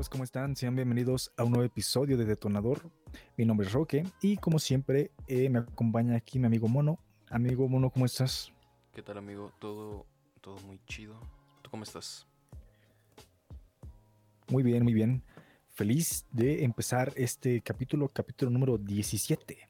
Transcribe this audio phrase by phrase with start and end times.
[0.00, 0.08] amigos?
[0.08, 0.56] ¿Cómo están?
[0.56, 2.90] Sean bienvenidos a un nuevo episodio de Detonador.
[3.36, 6.98] Mi nombre es Roque y como siempre eh, me acompaña aquí mi amigo Mono.
[7.28, 8.50] Amigo Mono, ¿cómo estás?
[8.94, 9.52] ¿Qué tal amigo?
[9.58, 10.06] Todo,
[10.40, 11.20] todo muy chido.
[11.60, 12.26] ¿Tú cómo estás?
[14.48, 15.22] Muy bien, muy bien.
[15.68, 19.68] Feliz de empezar este capítulo, capítulo número 17.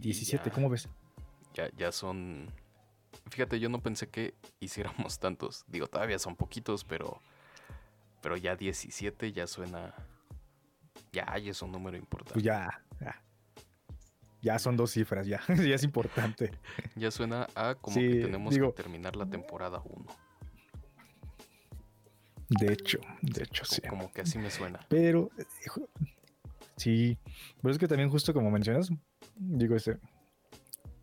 [0.00, 0.88] 17, ¿cómo ves?
[1.52, 2.46] Ya, ya son...
[3.28, 5.66] Fíjate, yo no pensé que hiciéramos tantos.
[5.68, 7.20] Digo, todavía son poquitos, pero
[8.22, 9.94] pero ya 17 ya suena.
[11.12, 12.32] Ya, ya es un número importante.
[12.32, 12.82] Pues ya,
[14.40, 14.58] ya.
[14.58, 15.42] son dos cifras, ya.
[15.48, 16.52] ya es importante.
[16.96, 20.06] Ya suena a como que tenemos que terminar la temporada 1.
[22.48, 23.80] De hecho, de hecho, sí.
[23.82, 24.80] Como que así me suena.
[24.88, 25.30] Pero,
[26.76, 27.18] sí.
[27.60, 28.90] Pero es que también, justo como mencionas,
[29.36, 29.98] digo, este,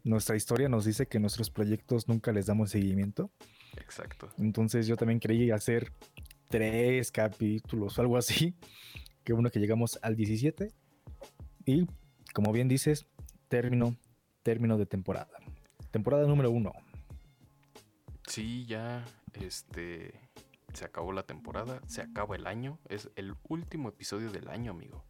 [0.04, 3.32] nuestra historia nos dice que nuestros proyectos nunca les damos seguimiento.
[3.78, 4.30] Exacto.
[4.38, 5.92] Entonces yo también creí hacer
[6.50, 8.56] tres capítulos o algo así.
[9.24, 10.74] Que uno que llegamos al 17.
[11.66, 11.86] Y
[12.34, 13.06] como bien dices,
[13.48, 13.96] término,
[14.42, 15.38] término de temporada.
[15.92, 16.72] Temporada número uno.
[18.26, 20.14] Sí, ya este
[20.74, 25.04] se acabó la temporada, se acaba el año, es el último episodio del año, amigo.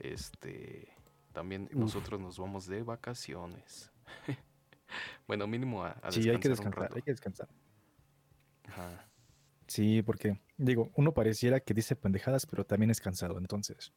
[0.00, 0.96] Este
[1.32, 3.92] también nosotros nos vamos de vacaciones.
[5.28, 7.48] bueno, mínimo a, a sí, hay que descansar, hay que descansar.
[8.64, 9.06] Ajá.
[9.74, 13.92] Sí, porque digo, uno pareciera que dice pendejadas, pero también es cansado, entonces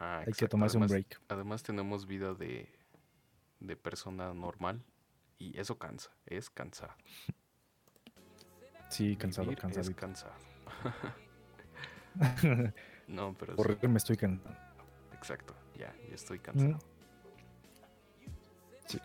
[0.00, 1.20] hay que tomarse un break.
[1.28, 2.68] Además tenemos vida de,
[3.60, 4.82] de persona normal
[5.38, 6.92] y eso cansa, es cansado.
[8.88, 9.88] Sí, cansado, cansado.
[9.88, 10.34] Es cansado.
[13.06, 14.58] no, pero Por me estoy cansando.
[15.12, 16.80] Exacto, ya, ya estoy cansado.
[18.86, 18.98] Sí.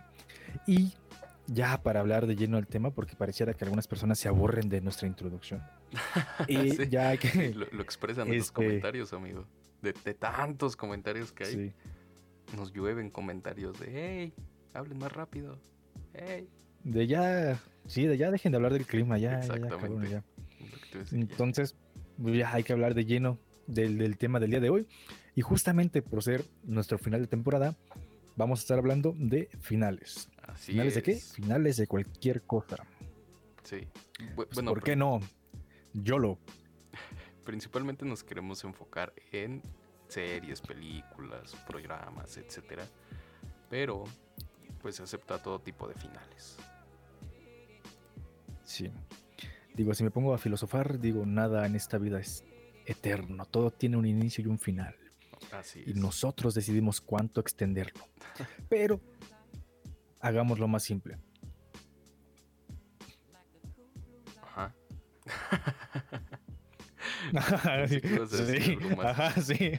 [0.66, 0.92] Y
[1.48, 4.82] ya para hablar de lleno del tema, porque pareciera que algunas personas se aburren de
[4.82, 5.62] nuestra introducción.
[6.48, 7.54] y ya que.
[7.72, 9.46] Lo, expresan en los este comentarios, amigo.
[9.82, 11.74] De, tantos comentarios que hay.
[12.56, 14.34] Nos llueven comentarios de hey,
[14.74, 15.58] hablen más rápido.
[16.14, 16.47] Hey.
[16.84, 17.59] De ya.
[17.88, 19.40] Sí, de ya dejen de hablar del clima, ya.
[19.40, 20.24] Exactamente.
[21.12, 21.75] Entonces,
[22.18, 23.38] ya hay que hablar de lleno
[23.68, 24.88] del, del tema del día de hoy.
[25.36, 27.75] Y justamente por ser nuestro final de temporada,
[28.36, 30.30] vamos a estar hablando de finales.
[30.56, 31.16] ¿Finales de qué?
[31.16, 32.78] Finales de cualquier cosa.
[33.63, 33.88] Sí.
[34.35, 35.19] Pues, bueno, ¿por qué no?
[35.94, 36.38] YOLO.
[37.45, 39.61] Principalmente nos queremos enfocar en
[40.07, 42.85] series, películas, programas, etcétera.
[43.69, 44.03] Pero,
[44.81, 46.57] pues acepta todo tipo de finales.
[48.63, 48.91] Sí.
[49.73, 52.44] Digo, si me pongo a filosofar, digo, nada en esta vida es
[52.85, 53.45] eterno.
[53.45, 54.95] Todo tiene un inicio y un final.
[55.51, 55.88] Así es.
[55.89, 58.07] Y nosotros decidimos cuánto extenderlo.
[58.69, 59.01] Pero
[60.25, 61.18] hagámoslo más simple.
[64.41, 64.75] Ajá.
[67.88, 69.72] sí, Ajá, sí.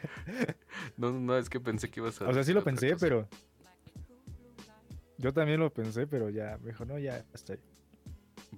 [0.97, 2.29] No, no, es que pensé que ibas a.
[2.29, 3.29] O sea, sí lo pensé, pero.
[5.19, 7.61] Yo también lo pensé, pero ya, mejor no, ya hasta ahí.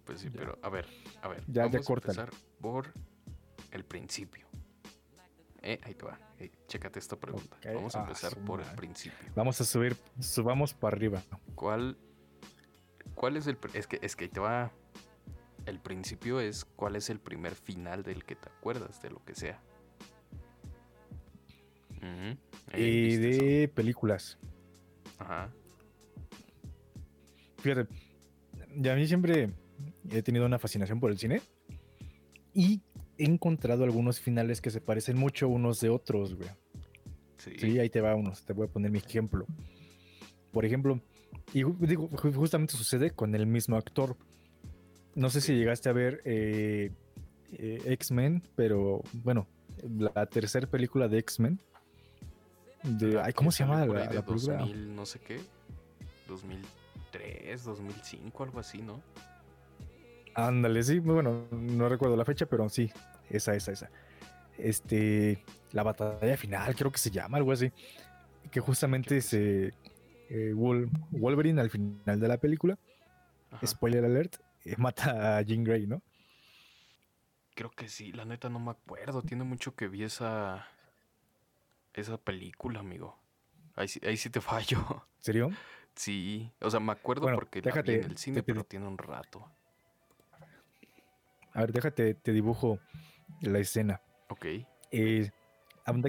[0.04, 0.86] Pues sí, pero a ver,
[1.22, 1.42] a ver.
[1.46, 2.92] Ya, vamos a empezar por
[3.70, 4.46] el principio.
[5.62, 6.18] Eh, ahí te va.
[6.66, 7.56] Chécate esta pregunta.
[7.64, 9.18] Vamos a ah, empezar por el principio.
[9.34, 11.22] Vamos a subir, subamos para arriba.
[11.54, 11.96] ¿Cuál,
[13.14, 13.58] cuál es el...
[13.74, 14.72] Es que, es que te va...
[15.66, 19.34] El principio es cuál es el primer final del que te acuerdas, de lo que
[19.34, 19.60] sea.
[22.74, 24.38] y de películas.
[25.18, 25.52] Ajá.
[27.58, 27.88] Fíjate,
[28.76, 29.50] ya a mí siempre
[30.10, 31.42] he tenido una fascinación por el cine.
[32.54, 32.80] Y
[33.18, 36.48] he encontrado algunos finales que se parecen mucho unos de otros, güey.
[37.36, 37.78] Sí.
[37.78, 38.44] ahí te va unos.
[38.44, 39.46] Te voy a poner mi ejemplo.
[40.52, 41.00] Por ejemplo,
[41.52, 44.16] y digo, justamente sucede con el mismo actor.
[45.14, 46.92] No sé si llegaste a ver eh,
[47.52, 49.46] eh, X-Men, pero bueno,
[49.96, 51.60] la tercera película de X-Men.
[53.34, 55.40] ¿Cómo se llama la, la 2000, no sé qué.
[56.28, 59.02] 2003, 2005, algo así, ¿no?
[60.38, 62.92] Ándale, sí, bueno, no recuerdo la fecha, pero sí,
[63.28, 63.90] esa, esa, esa.
[64.56, 67.72] Este, la batalla final, creo que se llama, algo así.
[68.52, 69.74] Que justamente se.
[70.30, 72.78] Eh, Wolverine al final de la película,
[73.66, 76.02] spoiler alert, eh, mata a Jean Grey, ¿no?
[77.56, 79.22] Creo que sí, la neta no me acuerdo.
[79.22, 80.68] Tiene mucho que vi esa.
[81.94, 83.18] Esa película, amigo.
[83.74, 85.04] Ahí, ahí sí te fallo.
[85.18, 85.50] ¿Serio?
[85.96, 89.57] Sí, o sea, me acuerdo porque déjate, en el cine, pero tiene un rato.
[91.58, 92.78] A ver, déjate, te dibujo
[93.40, 94.00] la escena.
[94.28, 94.46] Ok.
[94.92, 95.28] Eh,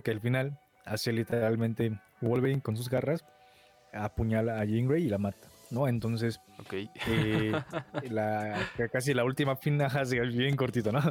[0.04, 3.25] que al final hace literalmente Wolverine con sus garras,
[3.92, 5.88] apuñala a Jean Grey y la mata, ¿no?
[5.88, 6.92] Entonces, okay.
[7.07, 7.51] Eh,
[8.12, 8.60] la,
[8.92, 9.90] casi la última final,
[10.36, 11.01] bien cortito, ¿no?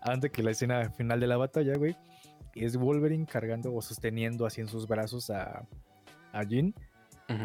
[0.00, 1.96] Antes que la escena final de la batalla, güey,
[2.54, 5.66] es Wolverine cargando o sosteniendo así en sus brazos a,
[6.32, 6.72] a Jean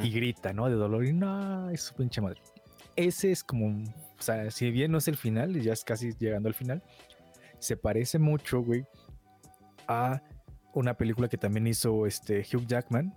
[0.04, 0.70] y grita, ¿no?
[0.70, 2.40] De dolor y no, es su pinche madre.
[2.96, 3.84] Ese es como,
[4.20, 6.84] o sea, si bien no es el final, ya es casi llegando al final,
[7.60, 8.86] se parece mucho, güey,
[9.88, 10.22] a
[10.74, 13.16] una película que también hizo este Hugh Jackman,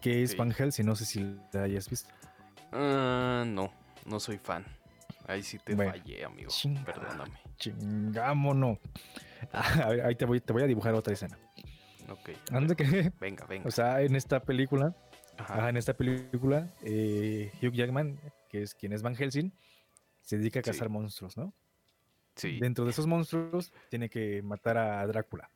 [0.00, 2.08] que es Van Helsing, no sé si la hayas visto.
[2.72, 3.72] Ah, no,
[4.06, 4.64] no soy fan.
[5.26, 6.50] Ahí sí te fallé, amigo.
[6.84, 7.38] Perdóname.
[7.56, 8.78] Chingámonos.
[10.04, 11.38] ahí te voy, te voy a dibujar otra escena.
[12.08, 12.30] Ok.
[12.76, 13.68] que, venga, venga.
[13.68, 14.94] O sea, en esta película,
[15.68, 18.18] en esta película, eh, Hugh Jackman,
[18.48, 19.52] que es quien es Van Helsing,
[20.30, 21.52] se dedica a cazar monstruos, ¿no?
[22.36, 22.60] Sí.
[22.60, 25.50] Dentro de esos monstruos tiene que matar a Drácula.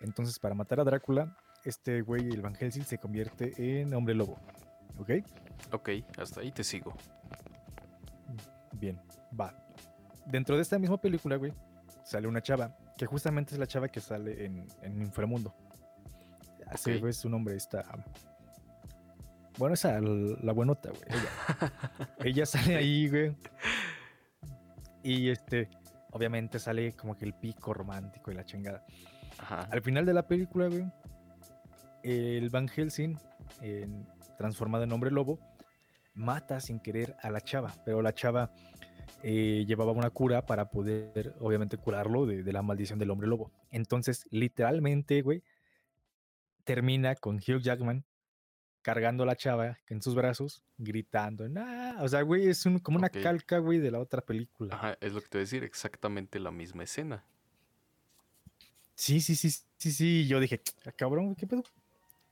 [0.00, 4.40] Entonces, para matar a Drácula, este güey, el Van Helsing, se convierte en hombre lobo.
[4.98, 5.10] ¿Ok?
[5.70, 6.96] Ok, hasta ahí te sigo.
[8.72, 9.00] Bien,
[9.40, 9.54] va.
[10.26, 11.52] Dentro de esta misma película, güey,
[12.04, 15.54] sale una chava, que justamente es la chava que sale en, en Inframundo.
[16.66, 17.84] Así es su nombre, está.
[19.58, 21.22] Bueno, esa, la buenota, güey.
[22.24, 23.36] Ella, sale ahí, güey.
[25.02, 25.68] Y este,
[26.10, 28.84] obviamente sale como que el pico romántico y la chingada.
[29.48, 30.84] Al final de la película, güey,
[32.02, 33.18] el Van Helsing,
[34.38, 35.38] transformado en hombre lobo,
[36.14, 38.52] mata sin querer a la chava, pero la chava
[39.22, 43.52] eh, llevaba una cura para poder, obviamente, curarlo de, la maldición del hombre lobo.
[43.70, 45.42] Entonces, literalmente, güey,
[46.64, 48.04] termina con Hugh Jackman
[48.82, 51.44] cargando a la chava en sus brazos, gritando,
[52.00, 54.74] O sea, güey, es como una calca, güey, de la otra película.
[54.74, 57.24] Ajá, es lo que te voy a decir, exactamente la misma escena.
[58.94, 60.26] Sí, sí, sí, sí, sí.
[60.26, 61.64] Yo dije, ah, cabrón, ¿qué pedo?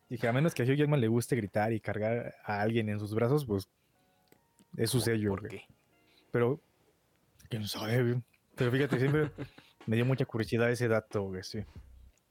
[0.08, 2.98] Dije, a menos que a Hugh Jackman le guste gritar y cargar a alguien en
[2.98, 3.68] sus brazos, pues
[4.76, 5.30] es su sello.
[5.30, 5.64] ¿Por qué?
[6.32, 6.60] Pero,
[7.48, 8.22] quién sabe, güey.
[8.56, 9.30] Pero fíjate, siempre
[9.86, 11.64] me dio mucha curiosidad ese dato, güey, sí.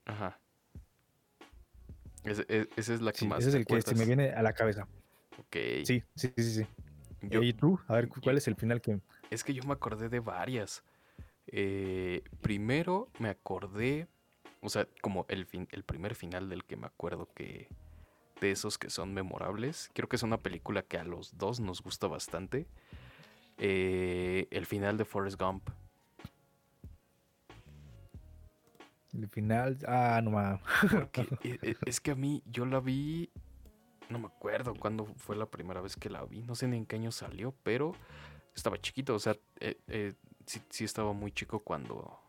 [0.05, 0.39] Ajá.
[2.23, 3.39] Ese, e, es la que más.
[3.39, 4.87] Ese es el que se me viene a la cabeza.
[5.37, 5.55] Ok.
[5.85, 6.67] Sí, sí, sí, sí.
[7.21, 7.79] ¿Y tú?
[7.87, 8.99] A ver, ¿cuál es el final que.?
[9.29, 10.83] Es que yo me acordé de varias.
[11.47, 14.07] Eh, primero me acordé
[14.61, 17.67] o sea, como el, fin, el primer final del que me acuerdo que...
[18.41, 19.91] De esos que son memorables.
[19.93, 22.67] Creo que es una película que a los dos nos gusta bastante.
[23.57, 25.69] Eh, el final de Forrest Gump.
[29.13, 30.61] El final, ah, no mames.
[31.43, 33.29] E, e, es que a mí, yo la vi,
[34.09, 36.85] no me acuerdo cuándo fue la primera vez que la vi, no sé ni en
[36.85, 37.93] qué año salió, pero
[38.55, 40.13] estaba chiquito, o sea, eh, eh,
[40.45, 42.19] sí, sí, estaba muy chico cuando,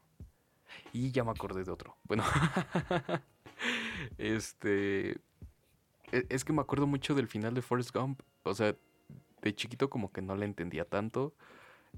[0.93, 1.97] y ya me acordé de otro.
[2.05, 2.25] Bueno,
[4.19, 5.11] este.
[6.13, 8.23] E, es que me acuerdo mucho del final de Forrest Gump.
[8.43, 8.75] O sea,
[9.43, 11.35] de chiquito como que no le entendía tanto.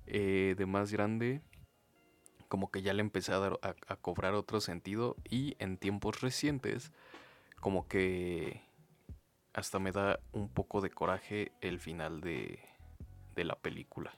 [0.07, 1.43] Eh, de más grande,
[2.53, 5.17] como que ya le empecé a, dar, a, cobrar otro sentido.
[5.25, 6.93] Y en tiempos recientes,
[7.61, 8.61] como que
[9.55, 12.61] hasta me da un poco de coraje el final de,
[13.35, 14.13] de la película.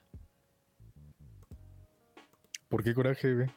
[2.67, 3.49] ¿Por qué coraje, güey?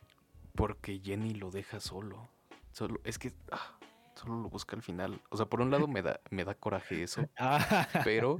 [0.54, 2.28] Porque Jenny lo deja solo.
[2.70, 3.80] Solo, es que ah,
[4.14, 5.20] solo lo busca al final.
[5.30, 7.28] O sea, por un lado me da, me da coraje eso.
[7.36, 7.88] Ah.
[8.04, 8.38] pero,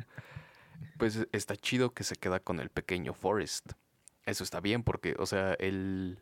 [0.99, 3.73] pues está chido que se queda con el pequeño Forrest.
[4.25, 6.21] Eso está bien porque, o sea, él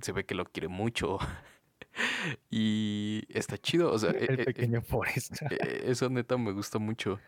[0.00, 1.18] se ve que lo quiere mucho.
[2.50, 4.10] y está chido, o sea.
[4.10, 5.42] El eh, eh, pequeño Forrest.
[5.50, 7.20] Eh, eso neta me gusta mucho.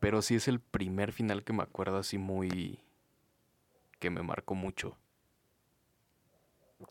[0.00, 2.78] Pero sí es el primer final que me acuerdo así muy...
[3.98, 4.98] que me marcó mucho.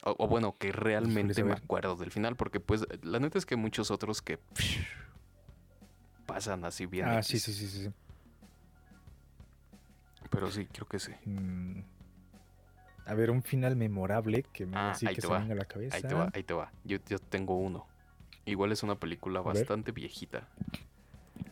[0.03, 3.89] O, bueno, que realmente me acuerdo del final, porque pues la neta es que muchos
[3.89, 4.38] otros que
[6.25, 7.07] pasan así bien.
[7.07, 7.89] Ah, sí, sí, sí, sí.
[10.29, 11.13] Pero sí, creo que sí.
[11.25, 11.81] Mm.
[13.08, 15.96] A ver, un final memorable que me ah, que se venga a la cabeza.
[15.96, 16.72] Ahí te va, ahí te va.
[16.84, 17.00] Yo,
[17.30, 17.88] tengo uno.
[18.46, 20.48] Igual es una película bastante viejita.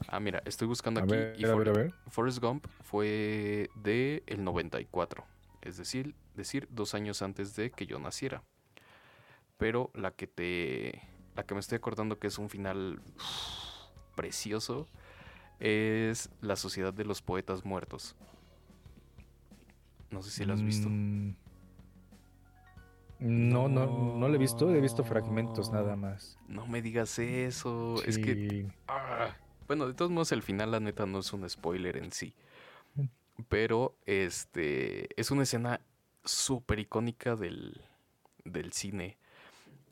[0.08, 1.14] Ah, mira, estoy buscando aquí.
[1.38, 1.94] y a ver, a ver.
[2.08, 5.26] Forrest Gump fue de el 94
[5.66, 8.44] es decir, decir dos años antes de que yo naciera.
[9.58, 11.02] Pero la que te,
[11.36, 13.02] la que me estoy acordando que es un final
[14.16, 14.88] precioso
[15.60, 18.16] es La Sociedad de los Poetas Muertos.
[20.12, 20.88] No sé si la has visto.
[20.88, 21.36] Mm,
[23.19, 26.38] no, no, no, la he visto, he visto fragmentos nada más.
[26.48, 28.67] No me digas eso, es que...
[28.88, 29.36] Ah,
[29.67, 32.34] bueno, de todos modos el final la neta no es un spoiler en sí.
[33.50, 35.81] Pero este es una escena
[36.24, 37.81] súper icónica del,
[38.43, 39.17] del, cine.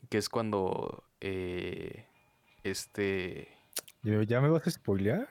[0.08, 2.06] Que es cuando eh,
[2.62, 3.48] este.
[4.02, 5.28] ¿Ya me vas a spoilear?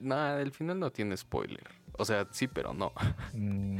[0.00, 1.64] nada, el final no tiene spoiler.
[1.98, 2.92] O sea, sí, pero no.
[3.32, 3.78] Mm,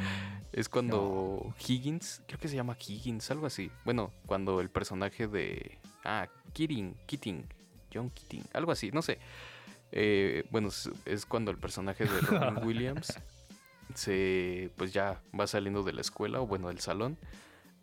[0.52, 3.70] es cuando Higgins, creo que se llama Higgins, algo así.
[3.85, 7.44] Bueno, cuando el personaje de, Ah, Keating, Keating,
[7.92, 9.18] John Keating, algo así, no sé.
[9.90, 10.68] Eh, bueno,
[11.04, 13.12] es, cuando el personaje de Robin Williams
[13.94, 17.18] se, pues ya va saliendo de la escuela o bueno, del salón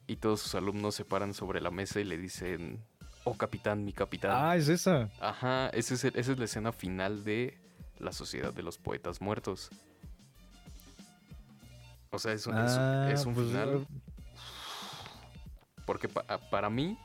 [0.07, 2.81] y todos sus alumnos se paran sobre la mesa y le dicen,
[3.25, 4.31] oh capitán, mi capitán.
[4.33, 5.09] Ah, es esa.
[5.19, 7.57] Ajá, esa es, esa es la escena final de
[7.99, 9.69] la Sociedad de los Poetas Muertos.
[12.13, 13.87] O sea, es, un ah, pues, final.
[15.83, 16.97] Porque para mí,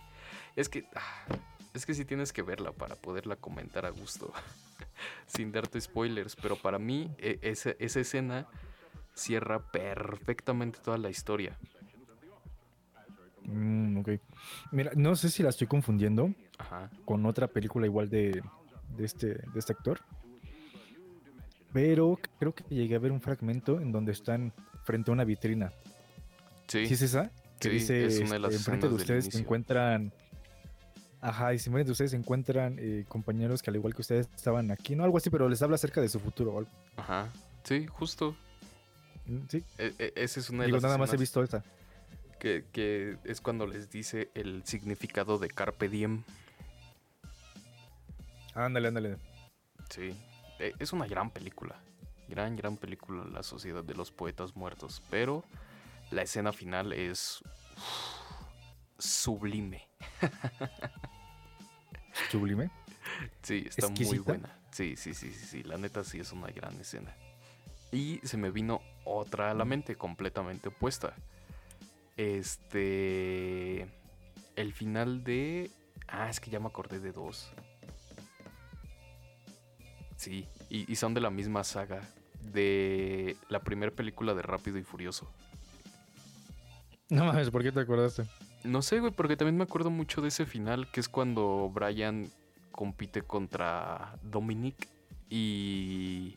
[0.54, 0.84] es que.
[0.94, 1.34] Ah,
[1.72, 4.30] es que sí tienes que verla para poderla comentar a gusto.
[5.26, 6.36] sin darte spoilers.
[6.36, 8.46] Pero para mí, e, esa, esa escena
[9.14, 11.56] cierra perfectamente toda la historia.
[13.44, 14.08] Mm, ok.
[14.72, 16.34] Mira, no sé si la estoy confundiendo
[17.06, 18.42] con otra película igual de,
[18.94, 20.00] de, este, de este actor.
[21.72, 24.52] Pero creo que llegué a ver un fragmento en donde están
[24.88, 25.70] frente a una vitrina.
[26.66, 26.86] Sí.
[26.86, 27.30] ¿Sí es esa?
[27.60, 30.14] Que dice, es una de las este, enfrente de ustedes se encuentran...
[31.20, 34.70] Ajá, y si de ustedes se encuentran eh, compañeros que al igual que ustedes estaban
[34.70, 35.04] aquí, ¿no?
[35.04, 36.70] Algo así, pero les habla acerca de su futuro o algo.
[36.96, 37.28] Ajá,
[37.64, 38.34] sí, justo.
[39.26, 39.62] Mm, sí.
[39.76, 41.62] E, e, esa es una de Digo, nada más he visto esta.
[42.38, 46.22] Que, que es cuando les dice el significado de Carpe Diem.
[48.54, 49.16] Ándale, ándale.
[49.90, 50.16] Sí,
[50.60, 51.78] e, es una gran película.
[52.28, 55.02] Gran, gran película, La Sociedad de los Poetas Muertos.
[55.10, 55.44] Pero
[56.10, 57.42] la escena final es
[58.98, 59.88] sublime.
[62.30, 62.70] ¿Sublime?
[63.42, 64.58] Sí, está muy buena.
[64.70, 65.62] Sí, sí, sí, sí, sí.
[65.62, 67.14] La neta sí es una gran escena.
[67.90, 71.14] Y se me vino otra a la mente, completamente opuesta.
[72.16, 73.88] Este.
[74.56, 75.70] El final de.
[76.06, 77.50] Ah, es que ya me acordé de dos.
[80.16, 82.00] Sí, y, son de la misma saga.
[82.42, 85.30] De la primera película de Rápido y Furioso.
[87.10, 88.24] No mames, ¿por qué te acordaste?
[88.64, 92.30] No sé, güey, porque también me acuerdo mucho de ese final, que es cuando Brian
[92.72, 94.88] compite contra Dominic
[95.30, 96.36] y.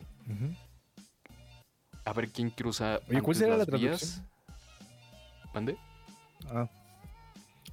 [2.05, 2.99] A ver quién cruza.
[3.09, 4.27] Oye, ¿cuál será la traducción?
[5.53, 5.77] ¿Mande?
[6.49, 6.69] Ah.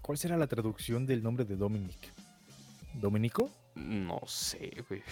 [0.02, 2.12] ¿Cuál será la traducción del nombre de Dominic?
[2.94, 3.50] ¿Dominico?
[3.74, 5.02] No sé, güey.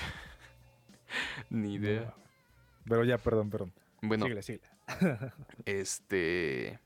[1.51, 2.13] Ni idea.
[2.89, 3.73] Pero ya, perdón, perdón.
[4.03, 4.25] Bueno.
[4.25, 4.69] Síguele, síguele.
[5.65, 6.79] este.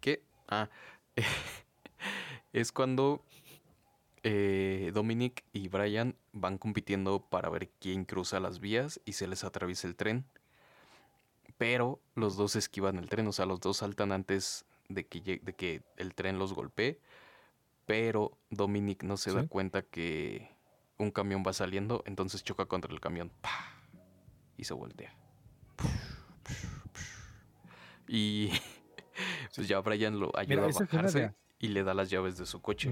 [0.00, 0.22] ¿Qué?
[0.48, 0.68] Ah.
[2.52, 3.24] es cuando
[4.22, 9.44] eh, Dominic y Brian van compitiendo para ver quién cruza las vías y se les
[9.44, 10.24] atraviesa el tren.
[11.56, 15.52] Pero los dos esquivan el tren, o sea, los dos saltan antes de que, de
[15.54, 17.00] que el tren los golpee.
[17.86, 20.50] Pero Dominic no se da cuenta que
[20.98, 23.30] un camión va saliendo, entonces choca contra el camión
[24.64, 25.14] y se voltea.
[28.08, 28.50] Y
[29.54, 32.90] pues ya Brian lo ayuda a bajarse y le da las llaves de su coche.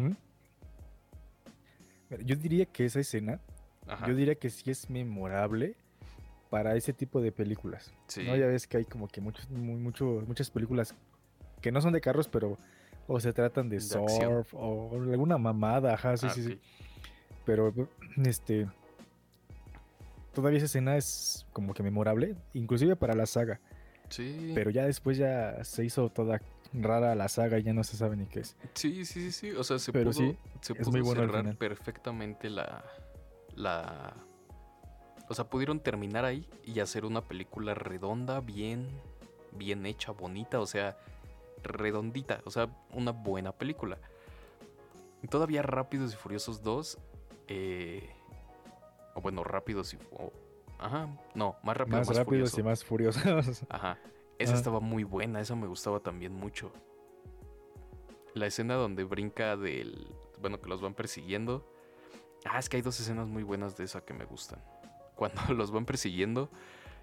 [2.24, 3.40] Yo diría que esa escena,
[4.06, 5.76] yo diría que sí es memorable
[6.50, 7.90] para ese tipo de películas.
[8.18, 8.36] ¿no?
[8.36, 10.94] Ya ves que hay como que muchos, mucho, muchas películas
[11.62, 12.58] que no son de carros, pero
[13.06, 16.60] o se tratan de, surf o alguna mamada, ajá, sí, ah, sí, sí.
[17.46, 17.72] Pero,
[18.24, 18.68] este.
[20.32, 23.60] Todavía esa escena es como que memorable, inclusive para la saga.
[24.08, 24.52] Sí.
[24.54, 26.40] Pero ya después ya se hizo toda
[26.72, 28.56] rara la saga y ya no se sabe ni qué es.
[28.74, 29.50] Sí, sí, sí, sí.
[29.52, 32.84] O sea, se pudo, sí, se pudo muy cerrar perfectamente la,
[33.54, 34.14] la.
[35.28, 38.88] O sea, pudieron terminar ahí y hacer una película redonda, bien,
[39.52, 40.96] bien hecha, bonita, o sea,
[41.62, 43.98] redondita, o sea, una buena película.
[45.30, 46.98] Todavía Rápidos y Furiosos 2
[47.48, 48.10] eh,
[49.14, 49.98] o bueno, rápidos y.
[50.78, 53.64] ajá, no, más rápidos, más, rápidos y más furiosos.
[53.68, 53.98] Ajá,
[54.38, 56.72] esa estaba muy buena, esa me gustaba también mucho.
[58.34, 60.08] La escena donde brinca del.
[60.40, 61.68] Bueno, que los van persiguiendo.
[62.44, 64.62] Ah, es que hay dos escenas muy buenas de esa que me gustan.
[65.14, 66.50] Cuando los van persiguiendo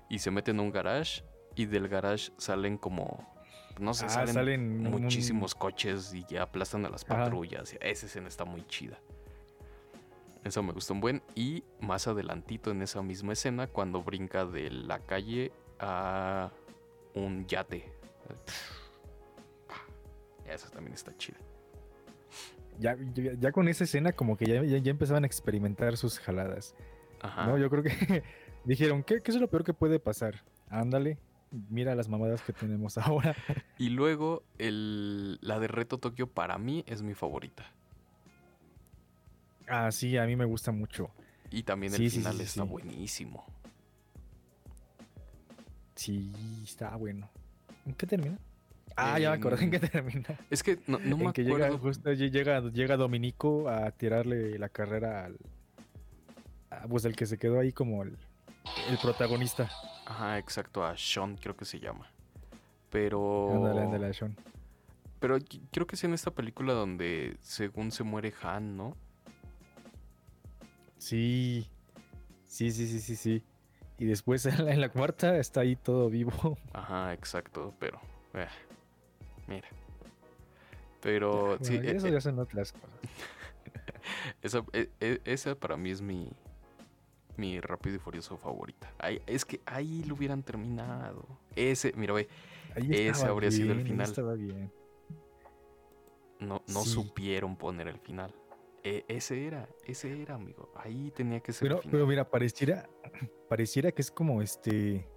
[0.10, 1.24] y se meten en un garage
[1.56, 3.38] y del garage salen como.
[3.80, 7.78] No sé, ah, salen, muchísimos coches y ya aplastan a las patrullas.
[7.80, 9.00] Esa escena está muy chida.
[10.44, 11.22] Eso me gustó un buen.
[11.36, 16.52] Y más adelantito en esa misma escena, cuando brinca de la calle a
[17.16, 17.92] un yate.
[20.46, 21.38] Eso también está chido.
[22.80, 26.76] Ya, ya, con esa escena como que ya, ya, empezaban a experimentar sus jaladas.
[27.46, 28.24] No, yo creo que
[28.64, 30.46] dijeron, ¿qué, ¿qué, es lo peor que puede pasar?
[30.70, 31.20] Ándale,
[31.52, 33.36] mira las mamadas que tenemos ahora.
[33.78, 37.66] Y luego el, la de Reto Tokio para mí es mi favorita.
[39.70, 41.12] Ah, sí, a mí me gusta mucho.
[41.52, 43.46] Y también el final está buenísimo.
[45.96, 46.32] Sí,
[46.64, 47.30] está bueno.
[47.86, 48.40] ¿En qué termina?
[48.96, 50.40] Ah, ya me acordé en que termina.
[50.50, 51.92] Es que no, no me que acuerdo.
[52.14, 55.38] Llega, llega, Dominico a tirarle la carrera al.
[56.90, 58.18] pues el que se quedó ahí como el,
[58.90, 59.70] el protagonista.
[60.06, 62.10] Ajá, exacto, a Sean creo que se llama.
[62.90, 63.56] Pero.
[63.56, 64.36] Ándale, ándale, a Sean.
[65.20, 65.38] Pero
[65.72, 68.96] creo que es en esta película donde según se muere Han, ¿no?
[71.00, 71.68] Sí.
[72.46, 73.44] Sí, sí, sí, sí, sí.
[73.98, 76.58] Y después en la, cuarta está ahí todo vivo.
[76.74, 78.00] Ajá, exacto, pero...
[78.34, 78.48] Eh,
[79.48, 79.68] mira.
[81.02, 81.58] Pero...
[81.62, 82.90] sí, eh, eso eh, ya son otras cosas.
[84.42, 84.64] esa,
[85.00, 86.30] esa para mí es mi...
[87.38, 88.92] Mi rápido y furioso favorita.
[89.26, 91.26] es que ahí lo hubieran terminado.
[91.56, 92.28] Ese, mira, ve.
[92.76, 94.10] Ese habría sido el final.
[94.10, 94.70] Estaba bien.
[96.42, 98.34] No, no supieron poner el final.
[98.84, 100.72] E, ese era, ese era, amigo.
[100.76, 101.68] Ahí tenía que ser.
[101.68, 102.90] Pero, pero mira, pareciera,
[103.50, 105.08] pareciera que es como este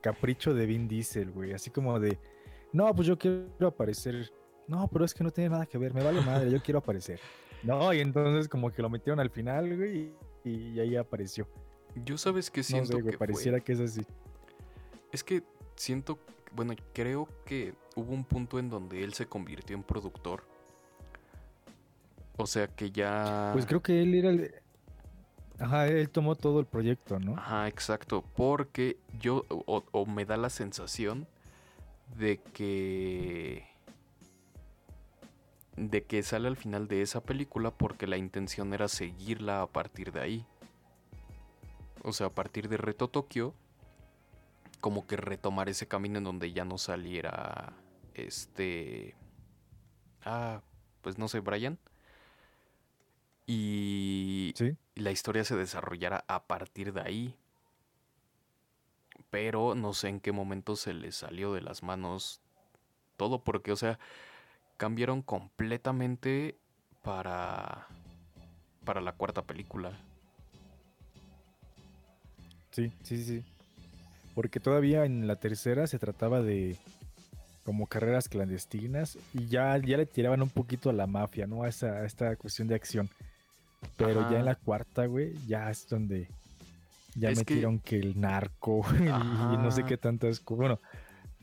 [0.00, 1.52] capricho de Vin Diesel, güey.
[1.52, 2.18] Así como de,
[2.72, 4.32] no, pues yo quiero aparecer.
[4.66, 7.20] No, pero es que no tiene nada que ver, me vale madre, yo quiero aparecer.
[7.62, 10.12] No, y entonces como que lo metieron al final, güey,
[10.42, 11.46] y, ahí apareció.
[11.94, 14.04] Yo sabes que siento que pareciera que es así.
[15.12, 15.44] Es que
[15.76, 16.18] siento,
[16.56, 20.42] bueno, creo que hubo un punto en donde él se convirtió en productor
[22.42, 23.50] o sea que ya.
[23.52, 24.54] Pues creo que él era el.
[25.58, 27.36] Ajá, él tomó todo el proyecto, ¿no?
[27.36, 28.24] Ajá, exacto.
[28.34, 29.44] Porque yo.
[29.48, 31.28] O, me da la sensación
[32.18, 33.64] de que.
[35.76, 40.12] De que sale al final de esa película porque la intención era seguirla a partir
[40.12, 40.46] de ahí.
[42.02, 43.54] O sea, a partir de Reto Tokio.
[44.80, 47.72] Como que retomar ese camino en donde ya no saliera.
[48.14, 49.14] Este.
[50.24, 50.60] Ah,
[51.02, 51.78] pues no sé, Brian
[53.54, 54.54] y
[54.94, 57.34] la historia se desarrollara a partir de ahí.
[59.30, 62.40] Pero no sé en qué momento se le salió de las manos
[63.18, 63.98] todo, porque, o sea,
[64.78, 66.56] cambiaron completamente
[67.02, 67.86] para,
[68.84, 69.92] para la cuarta película.
[72.70, 73.44] Sí, sí, sí.
[74.34, 76.78] Porque todavía en la tercera se trataba de
[77.64, 81.64] como carreras clandestinas y ya, ya le tiraban un poquito a la mafia, ¿no?
[81.64, 83.10] A, esa, a esta cuestión de acción.
[83.96, 86.28] Pero ya en la cuarta, güey, ya es donde
[87.14, 87.98] ya metieron que...
[87.98, 90.80] el narco y, no sé qué tantas Bueno,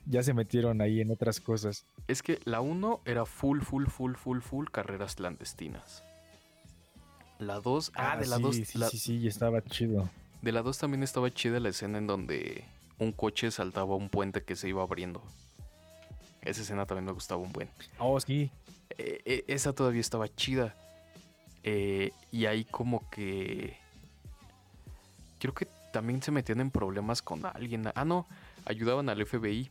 [0.06, 1.86] ya se metieron ahí en otras cosas.
[2.08, 6.04] Es que la 1 era full, full, full, full, full carreras clandestinas.
[7.38, 8.56] La 2, ah, de la 2.
[8.56, 10.10] Sí, sí, sí, estaba chido.
[10.41, 12.65] De la 2 también estaba chida la escena en donde
[12.97, 15.21] un coche saltaba un puente que se iba abriendo.
[16.41, 17.69] Esa escena también me gustaba un buen.
[17.97, 18.52] Oh, sí.
[18.97, 20.75] E, e, esa todavía estaba chida.
[21.63, 23.78] Eh, y ahí como que...
[25.39, 27.89] Creo que también se metían en problemas con alguien.
[27.95, 28.28] Ah, no,
[28.65, 29.69] ayudaban al FBI.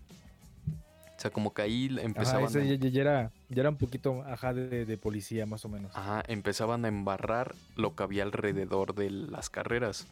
[1.17, 2.45] O sea, como que ahí empezaban...
[2.45, 5.91] Ajá, ya, era, ya era un poquito, ajá, de, policía más o menos.
[5.97, 10.07] Ajá, empezaban a embarrar lo que había alrededor de las carreras.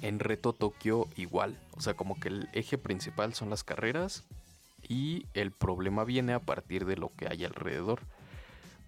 [0.00, 1.58] En Reto Tokio igual.
[1.76, 4.24] O sea, como que el eje principal son las carreras
[4.88, 8.00] y el problema viene a partir de lo que hay alrededor.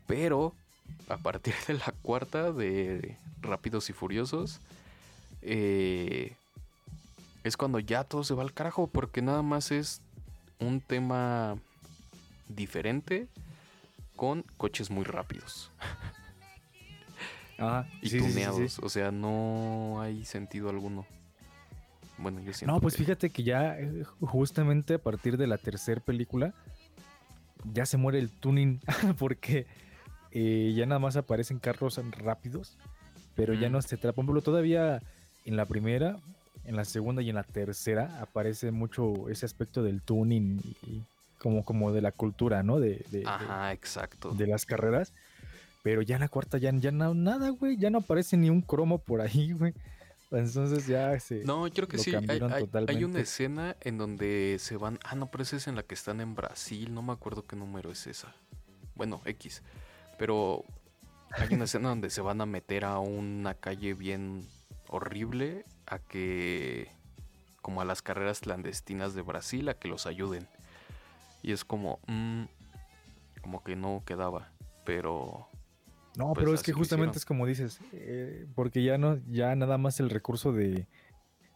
[0.07, 0.55] Pero
[1.09, 4.61] a partir de la cuarta de Rápidos y Furiosos,
[5.43, 6.35] eh,
[7.43, 10.01] es cuando ya todo se va al carajo, porque nada más es
[10.59, 11.57] un tema
[12.49, 13.29] diferente
[14.17, 15.71] con coches muy rápidos.
[17.59, 21.07] Ah, y tuneados, o sea, no hay sentido alguno.
[22.17, 26.01] Bueno, yo siento No, pues fíjate que ya eh, justamente a partir de la tercera
[26.01, 26.55] película
[27.73, 28.81] ya se muere el tuning
[29.19, 29.67] porque
[30.35, 32.77] eh, ya nada más aparecen carros rápidos,
[33.37, 34.13] pero ya no se trata.
[34.13, 35.01] Por ejemplo, todavía
[35.45, 36.19] en la primera,
[36.65, 41.03] en la segunda y en la tercera aparece mucho ese aspecto del tuning y,
[41.39, 42.81] como, como de la cultura, ¿no?
[42.81, 44.33] De, Ajá, exacto.
[44.33, 45.13] De las carreras.
[45.85, 47.77] Pero ya en la cuarta ya, ya no, nada, güey.
[47.77, 49.73] Ya no aparece ni un cromo por ahí, güey.
[50.33, 51.45] Entonces ya se.
[51.45, 52.15] No, creo que sí.
[52.15, 52.41] Hay,
[52.89, 54.99] hay, una escena en donde se van.
[55.05, 56.93] Ah, no, pero esa es en la que están en Brasil.
[56.93, 58.35] No me acuerdo qué número es esa.
[58.97, 59.63] Bueno, X.
[60.19, 60.65] Pero
[61.31, 64.47] hay una escena donde se van a meter a una calle bien
[64.89, 66.91] horrible a que
[67.63, 70.47] como a las carreras clandestinas de Brasil a que los ayuden.
[71.43, 72.45] Y es como mm,
[73.43, 74.53] como que no quedaba,
[74.85, 75.49] pero
[76.17, 79.79] no, pues pero es que justamente es como dices, eh, porque ya no, ya nada
[79.79, 80.87] más el recurso de,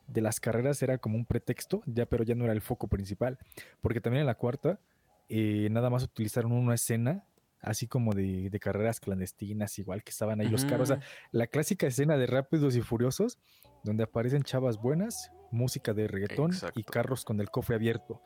[0.08, 3.38] de, las carreras era como un pretexto, ya, pero ya no era el foco principal.
[3.80, 4.80] Porque también en la cuarta,
[5.28, 7.24] eh, nada más utilizaron una escena
[7.60, 10.90] así como de, carreras clandestinas, igual que estaban ahí los carros.
[10.90, 13.38] O sea, la clásica escena de Rápidos y Furiosos,
[13.84, 18.22] donde aparecen chavas buenas, música de reggaetón y carros con el cofre abierto.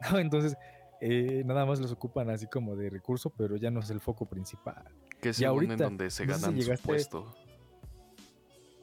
[0.16, 0.56] Entonces,
[1.00, 4.26] eh, nada más los ocupan así como de recurso, pero ya no es el foco
[4.26, 4.84] principal.
[5.20, 7.34] Que es ahorita, en donde se ganan su puesto.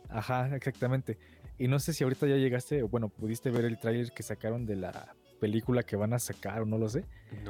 [0.10, 1.18] Ajá, exactamente.
[1.58, 4.66] Y no sé si ahorita ya llegaste, o bueno, pudiste ver el tráiler que sacaron
[4.66, 7.04] de la película que van a sacar, o no lo sé.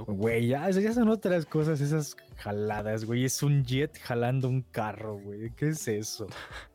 [0.08, 3.24] Güey, ya, ya son otras cosas, esas jaladas, güey.
[3.24, 5.52] Es un jet jalando un carro, güey.
[5.52, 6.26] ¿Qué es eso?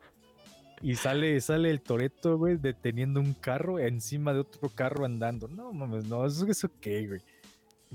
[0.81, 5.49] Y sale, sale el Toreto, güey, deteniendo un carro encima de otro carro andando.
[5.49, 7.21] No mames, no, eso, eso qué, güey.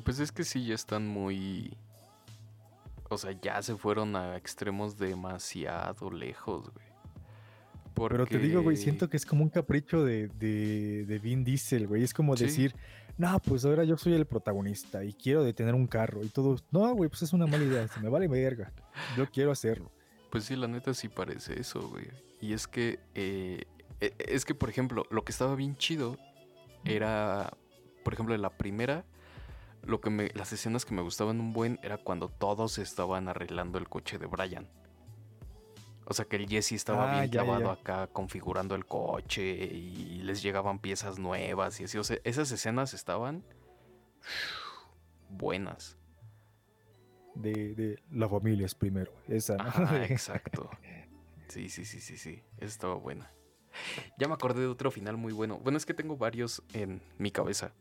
[0.05, 1.75] Pues es que sí, ya están muy.
[3.09, 6.85] O sea, ya se fueron a extremos demasiado lejos, güey.
[7.95, 11.87] Pero te digo, güey, siento que es como un capricho de, de, de Vin Diesel,
[11.87, 12.03] güey.
[12.03, 12.75] Es como decir,
[13.17, 16.23] no, pues ahora yo soy el protagonista y quiero detener un carro.
[16.23, 17.87] Y todos, no, güey, pues es una mala idea.
[17.89, 18.73] Se me vale verga.
[19.17, 19.91] Yo quiero hacerlo.
[20.31, 22.09] Pues sí, la neta sí parece eso, güey.
[22.41, 23.65] Y es que, eh,
[24.01, 26.19] e, es que, por ejemplo, lo que estaba bien chido
[26.85, 27.57] era,
[28.03, 29.05] por ejemplo, la primera,
[29.85, 33.79] lo que me, las escenas que me gustaban un buen era cuando todos estaban arreglando
[33.79, 34.69] el coche de Brian.
[36.07, 40.43] O sea que el Jesse estaba ah, bien clavado acá configurando el coche y les
[40.43, 41.99] llegaban piezas nuevas y así.
[41.99, 43.43] O sea, esas escenas estaban
[45.31, 45.97] buenas.
[47.35, 49.13] De, la familia es primero.
[49.29, 49.57] Esa,
[50.09, 50.71] exacto.
[51.49, 52.43] Sí, sí, sí, sí, sí.
[52.59, 53.31] Esa estaba buena.
[54.19, 55.59] Ya me acordé de otro final muy bueno.
[55.59, 57.73] Bueno, es que tengo varios en mi cabeza.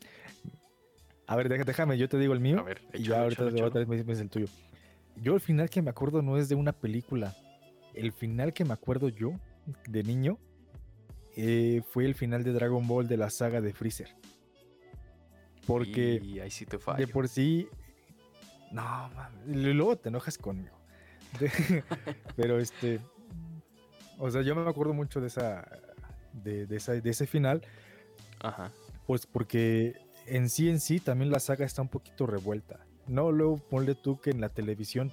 [1.28, 2.60] A ver, déjame, yo te digo el mío.
[2.60, 4.48] A ver, y yo ahorita otra vez me dices el tuyo.
[5.16, 7.36] Yo el final que me acuerdo no es de una película.
[7.94, 9.34] El final que me acuerdo yo
[9.88, 10.38] de niño
[11.36, 14.16] eh, fue el final de Dragon Ball de la saga de Freezer.
[15.66, 17.68] Porque y ahí sí te de por sí.
[18.72, 19.10] No,
[19.46, 20.76] luego te enojas conmigo.
[22.36, 23.00] pero este.
[24.20, 25.66] O sea, yo me acuerdo mucho de esa.
[26.34, 27.62] De, esa, de ese final.
[28.40, 28.72] Ajá.
[29.06, 32.86] Pues porque en sí en sí también la saga está un poquito revuelta.
[33.08, 35.12] No, luego ponle tú que en la televisión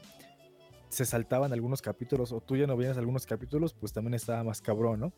[0.91, 4.61] se saltaban algunos capítulos o tú ya no veías algunos capítulos, pues también estaba más
[4.61, 5.13] cabrón, ¿no?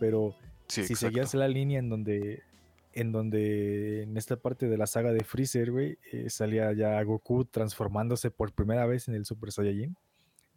[0.00, 0.34] Pero
[0.68, 2.42] si seguías la línea en donde
[2.94, 7.44] en donde en esta parte de la saga de Freezer, güey, eh, salía ya Goku
[7.46, 9.96] transformándose por primera vez en el Super Saiyajin.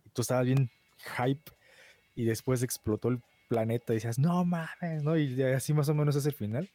[0.05, 0.69] Y tú estabas bien
[1.17, 1.51] hype
[2.13, 5.17] y después explotó el planeta y decías, no mames, ¿no?
[5.17, 6.69] Y así más o menos es el final.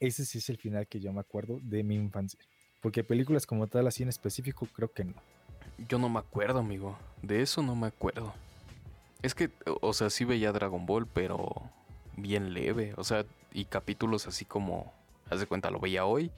[0.00, 2.40] Ese sí es el final que yo me acuerdo de mi infancia.
[2.80, 5.14] Porque películas como tal, así en específico, creo que no.
[5.88, 6.96] Yo no me acuerdo, amigo.
[7.22, 8.34] De eso no me acuerdo.
[9.22, 11.62] Es que, o sea, sí veía Dragon Ball, pero
[12.16, 12.94] bien leve.
[12.96, 14.92] O sea, y capítulos así como,
[15.30, 16.30] haz de cuenta, lo veía hoy.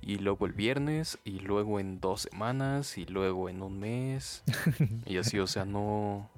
[0.00, 4.44] Y luego el viernes, y luego en dos semanas, y luego en un mes.
[5.06, 6.28] y así, o sea, no.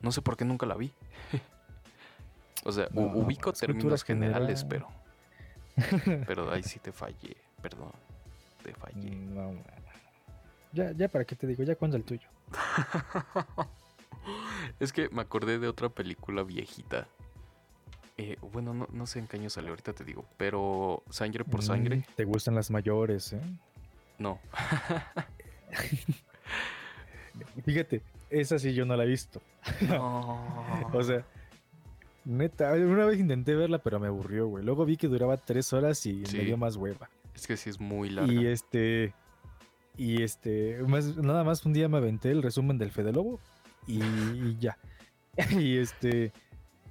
[0.00, 0.92] No sé por qué nunca la vi.
[2.64, 4.88] o sea, ubico términos generales, pero
[6.26, 7.92] Pero ahí sí te fallé, perdón.
[8.62, 9.10] Te fallé.
[9.10, 9.54] No,
[10.72, 11.62] ya, ya, ¿para qué te digo?
[11.62, 12.28] Ya cuando el tuyo.
[14.80, 17.06] es que me acordé de otra película viejita.
[18.18, 20.24] Eh, bueno, no, no, sé en qué año salió, ahorita te digo.
[20.36, 21.96] Pero Sangre por Sangre.
[21.96, 23.40] Mm, ¿Te gustan las mayores, eh?
[24.18, 24.38] No.
[27.64, 29.40] Fíjate, esa sí yo no la he visto.
[29.88, 30.64] No.
[30.92, 31.24] o sea,
[32.24, 34.64] Neta, una vez intenté verla, pero me aburrió, güey.
[34.64, 37.10] Luego vi que duraba tres horas y me dio más hueva.
[37.34, 38.32] Es que sí es muy larga.
[38.32, 39.14] Y este.
[39.96, 40.78] Y este.
[41.22, 43.40] nada más un día me aventé el resumen del Fede Lobo
[43.86, 44.78] y, ya.
[45.50, 46.32] y este.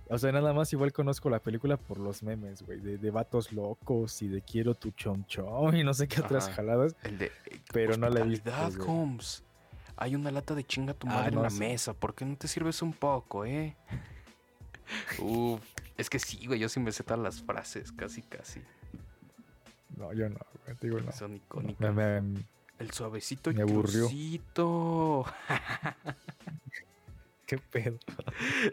[0.10, 3.54] O sea, nada más igual conozco la película por los memes, güey, de, de, vatos
[3.54, 6.98] locos y de quiero tu chonchón y no sé qué otras jaladas.
[7.04, 7.32] El de,
[7.72, 8.52] pero no la he visto.
[8.86, 9.44] Holmes.
[9.96, 11.94] Hay una lata de chinga tu ah, madre en la mesa.
[11.94, 13.78] ¿Por qué no te sirves un poco, eh?
[15.20, 15.62] Uf,
[15.98, 18.62] es que sí, güey, yo sí me sé todas las frases, casi, casi.
[19.96, 21.12] No, yo no, güey, digo no.
[21.12, 21.96] Son icónicas.
[22.82, 24.10] El suavecito y me aburrió.
[27.46, 27.98] Qué pedo.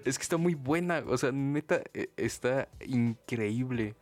[0.04, 3.94] Es que está muy buena, o sea, neta, e, está increíble.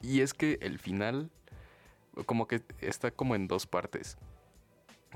[0.00, 1.30] Y es que el final,
[2.26, 4.18] como que está como en dos partes.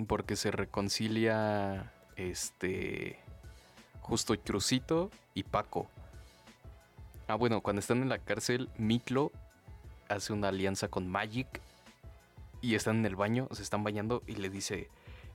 [0.07, 3.19] Porque se reconcilia, este,
[4.01, 5.89] justo Crucito y Paco.
[7.27, 9.31] Ah, bueno, cuando están en la cárcel, Miklo
[10.09, 11.61] hace una alianza con Magic
[12.61, 14.89] y están en el baño, se están bañando y le dice,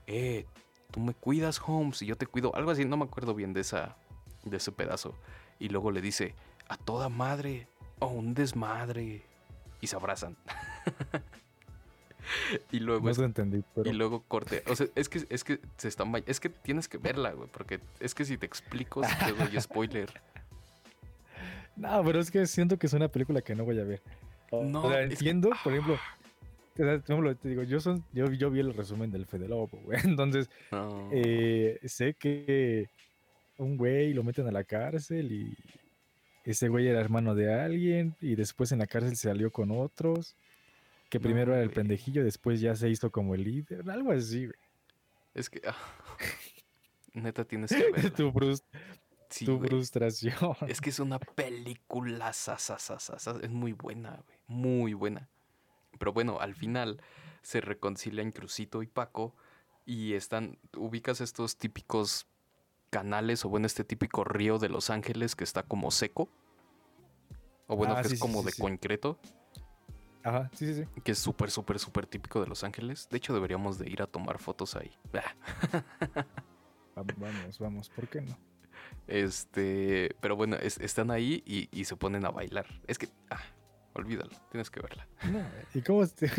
[0.07, 0.45] eh,
[0.91, 2.55] tú me cuidas, Holmes, y yo te cuido.
[2.55, 3.97] Algo así, no me acuerdo bien de, esa,
[4.43, 5.15] de ese pedazo.
[5.59, 6.35] Y luego le dice,
[6.67, 7.67] a toda madre,
[7.99, 9.23] o un desmadre.
[9.81, 10.37] Y se abrazan.
[12.71, 16.39] y luego entendí, y luego corte o sea es que es que se están es
[16.39, 20.09] que tienes que verla güey porque es que si te explico si te doy spoiler
[21.75, 24.01] no, pero es que siento que es una película que no voy a ver.
[24.51, 25.97] No, o sea, entiendo, por ejemplo,
[26.75, 29.97] te digo, yo, son, yo, yo vi el resumen del Fede Lobo, güey.
[30.03, 30.49] Entonces,
[31.11, 32.89] eh, sé que
[33.57, 35.55] un güey lo meten a la cárcel y
[36.43, 40.35] ese güey era hermano de alguien y después en la cárcel se salió con otros.
[41.09, 44.57] Que primero era el pendejillo, después ya se hizo como el líder, algo así, güey.
[45.33, 45.61] Es que.
[45.65, 45.75] Ah,
[47.13, 48.11] neta tienes que ver.
[48.11, 48.33] tu,
[49.45, 50.55] tu frustración.
[50.67, 52.31] Es que es una película.
[52.31, 54.37] Es muy buena, güey.
[54.47, 55.29] Muy buena.
[55.97, 57.01] Pero bueno, al final
[57.41, 59.35] se reconcilian Crucito y Paco.
[59.85, 60.57] Y están.
[60.75, 62.27] Ubicas estos típicos
[62.89, 66.29] canales, o bueno, este típico río de Los Ángeles que está como seco.
[67.67, 69.19] O bueno, ah, que es como de concreto.
[70.23, 71.01] Ajá, sí, sí, sí.
[71.03, 73.07] Que es súper, súper, súper típico de Los Ángeles.
[73.09, 74.91] De hecho, deberíamos de ir a tomar fotos ahí.
[76.95, 78.37] vamos, vamos, ¿por qué no?
[79.07, 82.65] Este, pero bueno, están ahí y, se ponen a bailar.
[82.87, 83.39] Es que, ah,
[83.95, 85.07] olvídalo, tienes que verla.
[85.73, 86.29] ¿Y cómo este?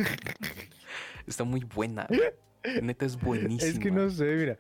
[1.26, 2.06] Está muy buena.
[2.82, 3.72] Neta es buenísima.
[3.72, 4.58] Es que no sé, mira.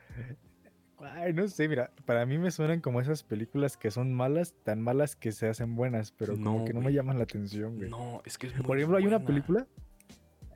[0.98, 4.80] Ay, no sé, mira, para mí me suenan como esas películas que son malas, tan
[4.80, 7.90] malas que se hacen buenas, pero como que no me llaman la atención, güey.
[7.90, 9.66] No, es que es Por ejemplo, hay una película,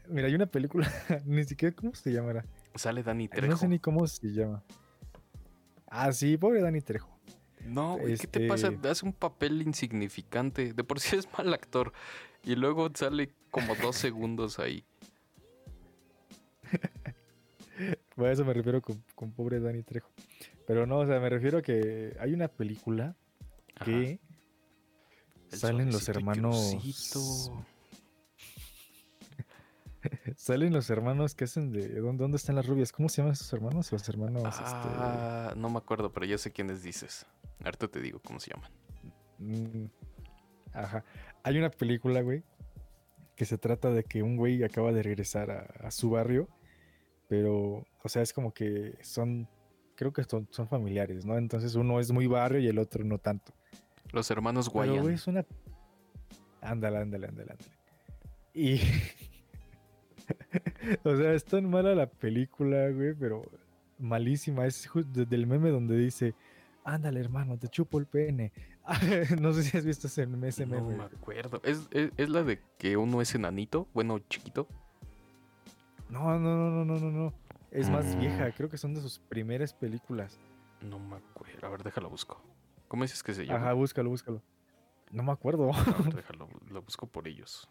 [0.08, 0.90] mira, hay una película,
[1.26, 2.44] ni siquiera cómo se llamará.
[2.74, 3.48] Sale Dani Trejo.
[3.48, 4.64] No sé ni cómo se llama.
[5.86, 7.20] Ah, sí, pobre Dani Trejo.
[7.64, 8.68] No, güey, ¿qué te pasa?
[8.68, 10.72] Este Hace un papel insignificante.
[10.72, 11.92] De por sí es mal actor.
[12.44, 14.84] Y luego sale como dos segundos ahí.
[18.14, 20.10] Por eso me refiero con, pobre Dani Trejo.
[20.66, 23.16] Pero no, o sea, me refiero a que hay una película
[23.84, 24.20] que
[25.48, 26.76] salen los hermanos.
[30.36, 32.00] Salen los hermanos que hacen de.
[32.00, 32.90] ¿dónde, están las rubias?
[32.90, 33.92] ¿Cómo se llaman esos hermanos?
[33.92, 34.44] Los hermanos.
[34.44, 37.26] Este ah, no me acuerdo, pero ya sé quiénes dices.
[37.62, 38.70] Ahorita te digo cómo se llaman.
[39.38, 39.86] Mm,
[40.72, 41.04] ajá.
[41.42, 42.42] Hay una película, güey,
[43.36, 46.48] que se trata de que un güey acaba de regresar a, su barrio,
[47.28, 49.48] pero, o sea, es como que son.
[49.96, 51.36] Creo que son, son, familiares, ¿no?
[51.36, 53.52] Entonces uno es muy barrio y el otro no tanto.
[54.12, 54.94] Los hermanos Guayan.
[54.94, 55.44] Pero, güey, es una.
[56.60, 57.70] Ándale, ándale, ándale, ándale.
[58.54, 58.80] Y.
[61.04, 63.42] o sea, es tan mala la película, güey, pero
[63.98, 64.66] malísima.
[64.66, 66.34] Es desde el meme donde dice,
[66.84, 68.52] ándale hermano, te chupo el pene.
[69.40, 70.50] no sé si has visto ese, meme.
[70.66, 71.60] No me acuerdo.
[71.64, 73.86] ¿Es, ¿Es, la de que uno es enanito?
[73.94, 74.66] Bueno, chiquito.
[76.08, 77.34] No, no, no, no, no, no, no.
[77.70, 78.52] Es más vieja, mm.
[78.56, 80.40] creo que son de sus primeras películas.
[80.80, 81.66] No me acuerdo.
[81.66, 82.42] A ver, déjalo busco.
[82.88, 83.60] ¿Cómo dices que se llama?
[83.60, 84.42] Ajá, búscalo, búscalo.
[85.12, 85.70] No me acuerdo.
[86.14, 87.70] déjalo, lo busco por ellos.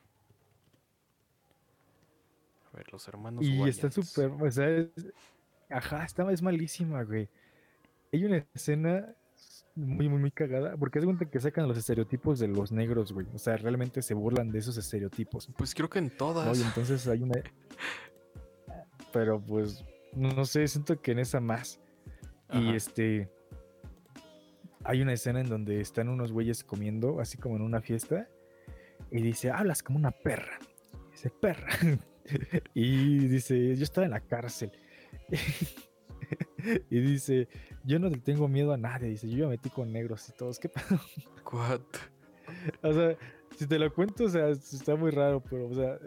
[2.71, 3.43] A ver, los hermanos.
[3.43, 4.31] Y está súper.
[4.41, 5.11] O sea, es,
[5.69, 7.27] ajá, está, es malísima, güey.
[8.13, 9.13] Hay una escena
[9.75, 13.27] muy, muy, muy cagada, porque es cuenta que sacan los estereotipos de los negros, güey.
[13.33, 15.49] O sea, realmente se burlan de esos estereotipos.
[15.57, 16.59] Pues creo que en todas.
[16.61, 17.41] entonces hay una.
[19.13, 21.79] Pero pues, no sé, siento que en esa más.
[22.51, 23.29] Y este.
[24.83, 28.27] Hay una escena en donde están unos güeyes comiendo, así como en una fiesta,
[29.11, 30.59] y dice: Hablas como una perra.
[31.11, 31.69] dice, perra.
[32.73, 34.71] y dice, yo estaba en la cárcel.
[36.89, 37.47] y dice,
[37.83, 39.09] yo no le tengo miedo a nadie.
[39.09, 40.59] Dice, yo me metí con negros y todos.
[40.59, 40.99] ¿Qué pedo?
[41.51, 41.81] What?
[42.81, 43.17] O sea,
[43.57, 45.99] si te lo cuento, o sea, está muy raro, pero, o sea,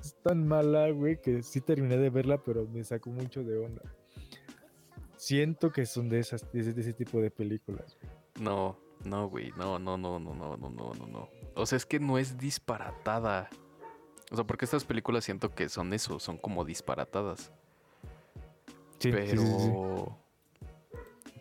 [0.00, 3.82] es tan mala, güey, que sí terminé de verla, pero me sacó mucho de onda.
[5.16, 7.96] Siento que son de esas, de ese, tipo de películas.
[8.40, 11.28] No, no, güey, no, no, no, no, no, no, no, no.
[11.54, 13.48] O sea, es que no es disparatada.
[14.32, 17.52] O sea, porque estas películas siento que son eso, son como disparatadas.
[19.02, 20.16] Sí, pero.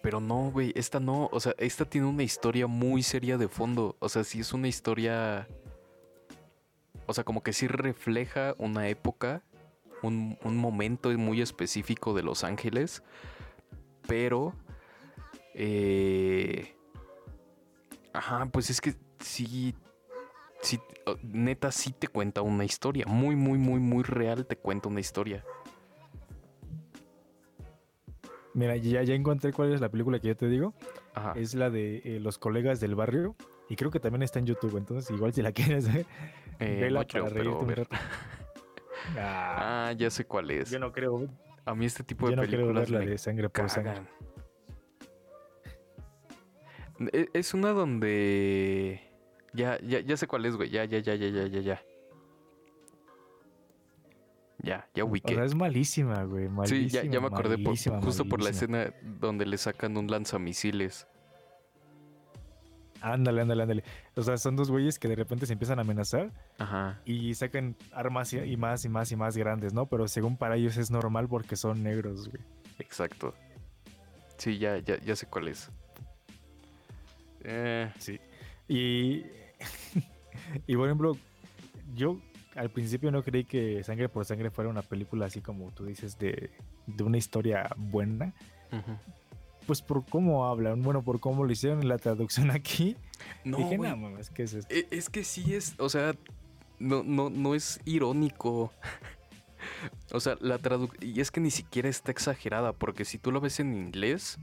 [0.02, 1.30] pero no, güey, esta no.
[1.32, 3.96] O sea, esta tiene una historia muy seria de fondo.
[4.00, 5.48] O sea, sí es una historia.
[7.06, 9.44] O sea, como que sí refleja una época,
[10.02, 13.04] un, un momento muy específico de Los Ángeles.
[14.08, 14.56] Pero.
[15.54, 16.76] Eh,
[18.14, 19.76] ajá, pues es que sí
[21.24, 23.06] neta sí te cuenta una historia.
[23.08, 25.44] Muy, muy, muy, muy real te cuenta una historia.
[28.54, 30.74] Mira, ya, ya encontré cuál es la película que yo te digo.
[31.36, 33.36] Es la de eh, Los colegas del barrio.
[33.70, 34.78] Y creo que también está en YouTube.
[34.78, 36.06] Entonces, igual si la quieres ver,
[36.60, 37.88] eh, no creo, pero
[39.18, 40.70] ah, ah, ya sé cuál es.
[40.70, 41.30] Yo no creo.
[41.66, 42.90] A mí este tipo de películas.
[42.90, 44.02] la de sangre por sangre.
[47.14, 49.02] E, es una donde
[49.54, 50.70] ya, ya, ya sé cuál es, güey.
[50.70, 51.82] Ya, ya, ya, ya, ya, ya, ya.
[54.64, 55.34] Ya, ya ubiqué.
[55.34, 56.48] O sea, es malísima, güey.
[56.66, 61.08] sí, ya, ya me acordé justo por la escena donde le sacan un lanzamisiles.
[63.02, 63.84] Ándale, ándale, ándale.
[64.16, 66.32] O sea, son dos güeyes que de repente se empiezan a amenazar
[67.04, 69.88] y sacan armas y más y más y más grandes, ¿no?
[69.88, 72.44] Pero según para ellos es normal porque son negros, güey.
[72.78, 73.34] Exacto.
[74.38, 75.72] Sí, ya, ya, ya sé cuál es.
[77.44, 77.92] Eh.
[77.98, 78.20] Sí.
[78.68, 79.26] Y,
[80.68, 81.18] y por ejemplo,
[81.96, 82.20] yo
[82.56, 86.18] al principio no creí que Sangre por Sangre fuera una película así como tú dices
[86.20, 86.52] de,
[86.88, 88.34] de una historia buena.
[89.66, 92.98] Pues por cómo hablan, bueno, por cómo lo hicieron en la traducción aquí.
[93.46, 93.78] No, dije,
[94.20, 96.16] es que es e, Es que sí es, o sea,
[96.80, 98.74] no, no, no es irónico.
[100.12, 101.08] o sea, la traducción.
[101.08, 104.40] Y es que ni siquiera está exagerada, porque si tú lo ves en inglés,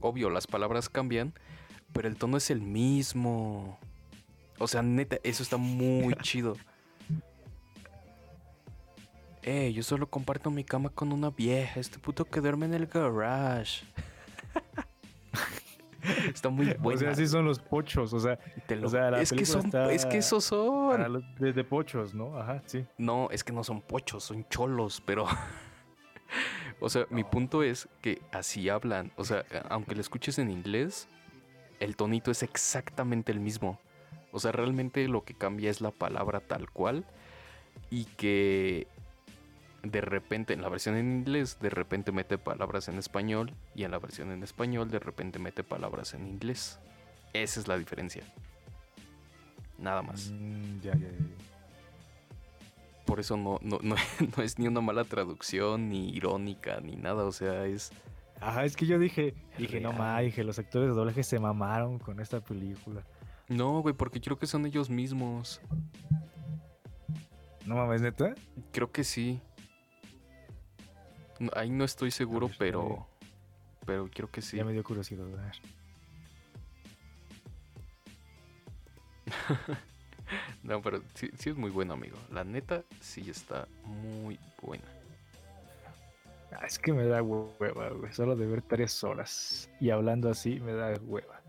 [0.00, 1.34] obvio, las palabras cambian,
[1.92, 3.78] pero el tono es el mismo.
[4.58, 6.56] O sea, neta, eso está muy chido.
[9.42, 12.86] Eh, yo solo comparto mi cama con una vieja, este puto que duerme en el
[12.86, 13.84] garage.
[16.32, 16.82] Está muy bueno.
[16.96, 18.38] O sea, así son los pochos, o sea,
[19.18, 21.24] es, que son, es que esos son.
[21.38, 22.38] Desde pochos, ¿no?
[22.38, 22.84] Ajá, sí.
[22.98, 25.26] No, es que no son pochos, son cholos, pero.
[26.80, 29.12] o sea, mi punto es que así hablan.
[29.16, 31.08] O sea, aunque lo escuches en inglés,
[31.80, 33.80] el tonito es exactamente el mismo.
[34.32, 37.04] O sea, realmente lo que cambia es la palabra tal cual.
[37.90, 38.86] Y que
[39.82, 43.90] de repente en la versión en inglés de repente mete palabras en español y en
[43.90, 46.78] la versión en español de repente mete palabras en inglés.
[47.32, 48.22] Esa es la diferencia.
[49.78, 50.30] Nada más.
[50.30, 51.26] Mm, ya, ya, ya.
[53.04, 57.24] Por eso no, no, no, es ni una mala traducción, ni irónica, ni nada.
[57.24, 57.90] O sea, es.
[58.40, 61.98] Ajá, es que yo dije, dije, no más, dije, los actores de doblaje se mamaron
[61.98, 63.02] con esta película.
[63.48, 65.60] No, güey, porque creo que son ellos mismos.
[67.66, 68.34] ¿No mames, neta?
[68.72, 69.40] Creo que sí.
[71.54, 73.06] Ahí no estoy seguro, pero.
[73.86, 74.56] Pero creo que sí.
[74.56, 75.26] Ya me dio curiosidad.
[75.26, 75.60] A ver.
[80.62, 82.16] no, pero sí, es muy bueno, amigo.
[82.30, 84.84] La neta, sí está muy buena.
[86.52, 88.12] Ah, es que me da hueva, güey.
[88.12, 89.70] Solo de ver tres horas.
[89.80, 91.40] Y hablando así, me da hueva.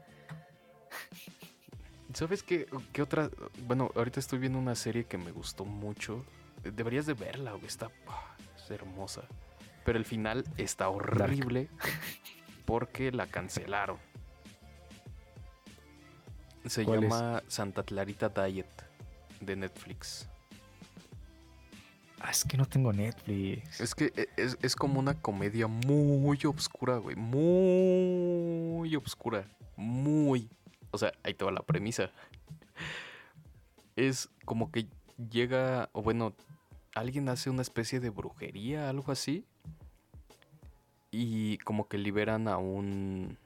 [2.13, 3.29] ¿Sabes qué, qué otra?
[3.67, 6.23] Bueno, ahorita estoy viendo una serie que me gustó mucho.
[6.63, 7.65] Deberías de verla, güey.
[7.65, 9.23] Está ah, es hermosa.
[9.83, 11.69] Pero el final está horrible
[12.65, 13.97] porque la cancelaron.
[16.65, 18.67] Se llama Santa Clarita Diet
[19.41, 20.29] de Netflix.
[22.21, 23.81] Ah, es que no tengo Netflix.
[23.81, 27.17] Es que e, es, es como una comedia muy obscura, güey.
[27.17, 29.45] Muy obscura.
[29.75, 30.49] Muy.
[30.91, 32.11] O sea, ahí te va la premisa.
[33.97, 34.87] Es como que
[35.29, 36.33] llega, o bueno,
[36.95, 39.45] alguien hace una especie de brujería, algo así
[41.13, 43.37] y como que liberan a un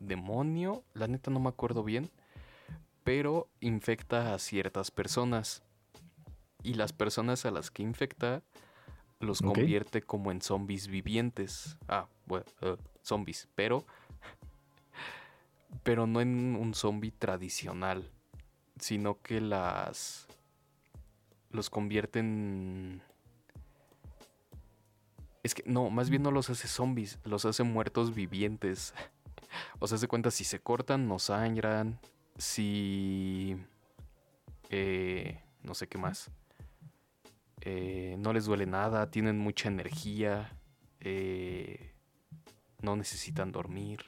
[0.00, 2.10] demonio, la neta no me acuerdo bien,
[3.04, 5.62] pero infecta a ciertas personas.
[6.64, 8.42] Y las personas a las que infecta
[9.20, 11.76] los convierte como en zombies vivientes.
[11.86, 13.86] Ah, bueno, eh, zombies, pero
[15.84, 18.10] pero no en un zombie tradicional,
[18.80, 20.26] sino que las
[21.50, 23.02] los convierten
[25.44, 28.94] es que no, más bien no los hace zombies, los hace muertos vivientes.
[29.78, 32.00] o sea, se cuenta si se cortan, no sangran.
[32.38, 33.56] Si.
[34.70, 36.30] Eh, no sé qué más.
[37.60, 40.56] Eh, no les duele nada, tienen mucha energía.
[41.00, 41.92] Eh,
[42.80, 44.00] no necesitan dormir.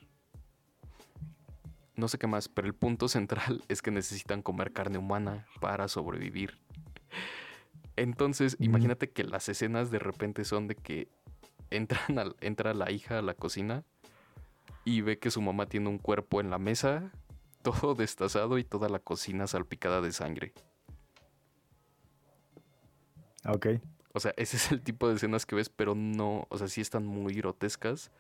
[1.97, 5.87] No sé qué más, pero el punto central es que necesitan comer carne humana para
[5.87, 6.59] sobrevivir.
[7.95, 11.09] Entonces, imagínate que las escenas de repente son de que
[11.71, 13.85] entran entra la hija a la cocina
[14.85, 17.11] y ve que su mamá tiene un cuerpo en la mesa,
[17.63, 20.53] todo destazado y toda la cocina salpicada de sangre.
[23.45, 23.67] Ok.
[24.13, 26.81] O sea, ese es el tipo de escenas que ves, pero no, o sea, sí
[26.81, 28.11] están muy grotescas,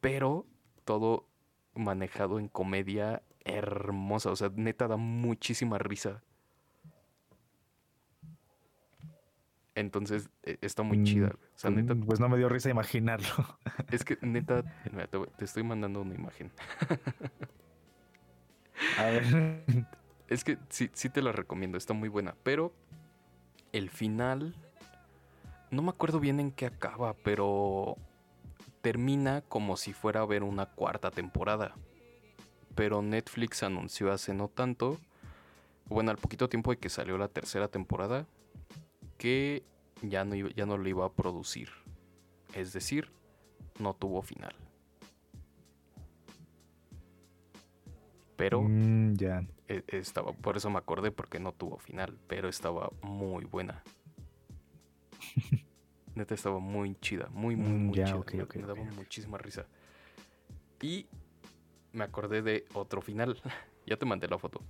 [0.00, 0.46] pero
[0.84, 1.26] todo
[1.74, 6.22] manejado en comedia hermosa, o sea, neta da muchísima risa.
[9.80, 11.28] Entonces, e, está muy chida.
[11.28, 13.28] Mm, o sea, neta, pues no me dio risa imaginarlo.
[13.90, 14.62] Es que neta,
[15.36, 16.52] te, estoy mandando una imagen.
[18.98, 19.64] A ver.
[20.28, 22.34] Es que sí, sí te la recomiendo, está muy buena.
[22.42, 22.72] Pero
[23.72, 24.54] el final,
[25.70, 27.96] no me acuerdo bien en qué acaba, pero
[28.80, 31.74] termina como si fuera a haber una cuarta temporada.
[32.74, 34.98] Pero Netflix anunció hace no tanto,
[35.86, 38.26] bueno, al poquito tiempo de que salió la tercera temporada,
[39.20, 39.62] que
[40.00, 41.68] ya no, ya no lo iba a producir.
[42.54, 43.12] Es decir,
[43.78, 44.54] no tuvo final.
[48.36, 49.46] Pero mm, ya.
[49.68, 53.84] E, estaba, por eso me acordé porque no tuvo final, pero estaba muy buena.
[56.14, 58.46] Neta estaba muy chida, muy, muy, mm, muy chida.
[58.54, 59.66] me, daba muchísima risa.
[60.80, 61.06] Y
[61.92, 63.38] me acordé de otro final.
[63.86, 64.62] ya te mandé la foto.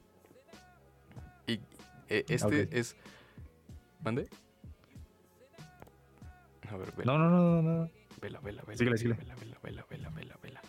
[1.46, 1.60] Y
[2.08, 2.96] e, este es.
[4.02, 4.28] ¿Mande?
[6.70, 7.12] A ver, vela.
[7.12, 7.90] No, no, no, no.
[8.20, 8.78] Vela, vela, vela.
[8.78, 9.16] Síguele, síguele.
[9.16, 10.60] Vela, vela, vela, vela, vela, vela.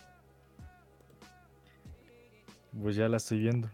[2.80, 3.70] Pues ya la estoy viendo.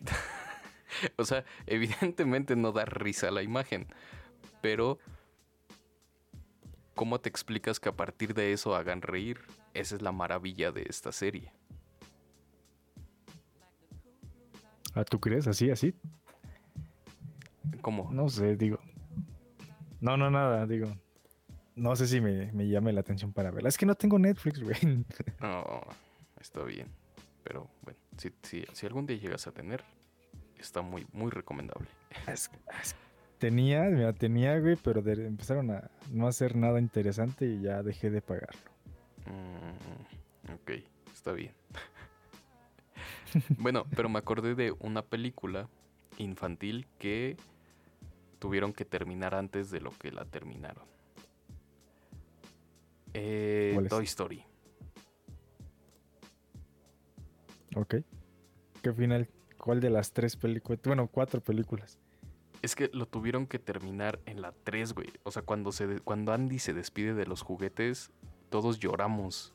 [1.16, 3.88] o sea, evidentemente no da risa la imagen.
[4.60, 4.98] Pero.
[6.94, 9.40] ¿Cómo te explicas que a partir de eso hagan reír?
[9.74, 11.52] Esa es la maravilla de esta serie.
[14.94, 15.46] ¿Ah, tú crees?
[15.46, 15.94] ¿Así, así?
[17.80, 18.10] ¿Cómo?
[18.12, 18.78] No sé, digo.
[20.00, 20.88] No, no, nada, digo.
[21.74, 23.68] No sé si me, llame la atención para verla.
[23.68, 25.04] Es que no tengo Netflix, güey.
[25.40, 25.82] No,
[26.40, 26.88] está bien.
[27.44, 28.32] Pero bueno, si,
[28.72, 29.84] si, algún día llegas a tener,
[30.58, 31.88] está muy, muy recomendable.
[33.38, 38.22] tenía, mira, tenía, güey, pero empezaron a no hacer nada interesante y ya dejé de
[38.22, 38.70] pagarlo.
[39.26, 40.70] Mm, ok,
[41.12, 41.52] está bien.
[43.58, 45.68] bueno, pero me acordé de una película
[46.18, 47.36] infantil que
[48.38, 50.86] tuvieron que terminar antes de lo que la terminaron.
[53.14, 54.44] Eh, Toy Story.
[57.74, 57.96] Ok.
[58.82, 59.28] ¿Qué final?
[59.58, 60.80] ¿Cuál de las tres películas?
[60.84, 61.98] Bueno, cuatro películas.
[62.62, 65.08] Es que lo tuvieron que terminar en la 3, güey.
[65.24, 68.10] O sea, cuando, se cuando Andy se despide de los juguetes,
[68.48, 69.54] todos lloramos.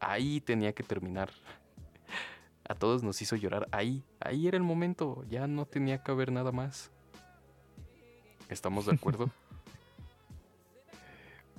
[0.00, 1.30] Ahí tenía que terminar.
[2.68, 3.68] A todos nos hizo llorar.
[3.72, 5.24] Ahí, ahí era el momento.
[5.28, 6.90] Ya no tenía que haber nada más.
[8.50, 9.30] ¿Estamos de acuerdo?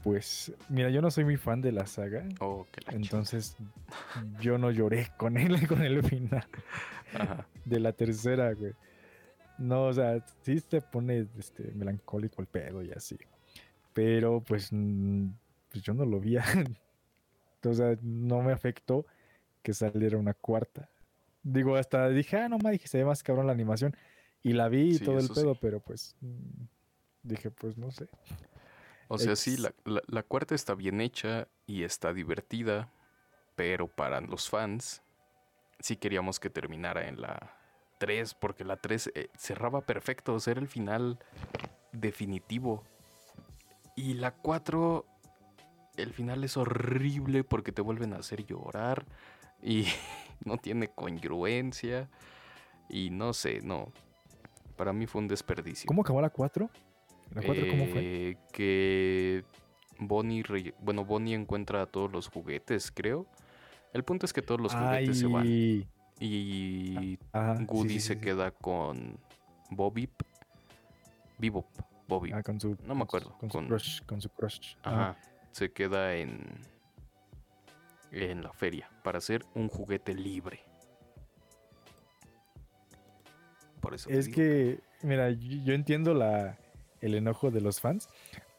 [0.04, 2.28] pues, mira, yo no soy muy fan de la saga.
[2.40, 3.56] Oh, entonces,
[4.40, 6.46] yo no lloré con él, con el final
[7.66, 8.74] de la tercera, güey.
[9.58, 13.18] No, o sea, sí te pone este, melancólico el pedo y así.
[13.94, 16.38] Pero, pues, pues yo no lo vi.
[17.64, 19.06] o sea, no me afectó
[19.62, 20.90] que saliera una cuarta.
[21.44, 23.96] Digo, hasta dije, ah, no me dije, se ve más cabrón la animación.
[24.44, 26.16] Y la vi y todo el pedo, pero pues
[27.24, 28.08] dije, pues no sé.
[29.08, 32.90] O sea, sí, la, cuarta está bien hecha y está divertida,
[33.56, 35.02] pero para los fans
[35.80, 37.58] sí queríamos que terminara en la
[37.98, 41.20] 3, porque la 3 eh, cerraba perfecto, o sea, era el final
[41.92, 42.86] definitivo.
[43.98, 45.06] Y la 4,
[45.98, 49.06] el final es horrible porque te vuelven a hacer llorar
[49.62, 49.88] y
[50.46, 52.10] no tiene congruencia
[52.88, 53.92] y no sé, no.
[54.78, 55.86] Para mí fue un desperdicio.
[55.86, 56.70] ¿Cómo acabó la 4?
[57.34, 58.02] ¿La 4 cómo fue?
[58.04, 59.44] Eh, que
[60.00, 60.44] Bonnie,
[60.80, 63.28] bueno, Bonnie encuentra todos los juguetes, creo.
[63.94, 65.46] El punto es que todos los juguetes se van.
[66.20, 69.18] Y ah, Goody se queda con
[69.72, 70.08] Bobby.
[71.40, 71.66] Bebop.
[72.08, 72.32] Bobby.
[72.32, 73.36] Ah, con su, no me acuerdo.
[73.40, 74.02] Con, su crush.
[74.06, 74.76] Con su crush.
[74.84, 75.18] Ajá.
[75.52, 76.44] Se queda en.
[78.12, 78.90] En la feria.
[79.04, 80.60] Para hacer un juguete libre.
[83.80, 84.10] Por eso.
[84.10, 86.60] Es que, mira, yo entiendo la,
[87.02, 88.08] el enojo de los fans,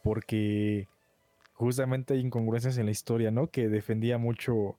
[0.03, 0.87] porque
[1.53, 3.49] justamente hay incongruencias en la historia, ¿no?
[3.49, 4.77] Que defendía mucho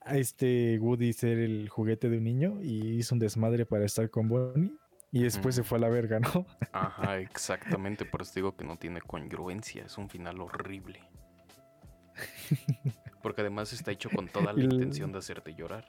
[0.00, 4.10] a este Woody ser el juguete de un niño y hizo un desmadre para estar
[4.10, 4.72] con Bonnie
[5.10, 6.46] y después se fue a la verga, ¿no?
[6.72, 11.00] Ajá, exactamente, por eso digo que no tiene congruencia, es un final horrible.
[13.22, 15.84] Porque además está hecho con toda la intención de hacerte llorar.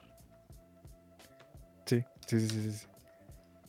[1.86, 2.86] Sí, sí, sí, sí.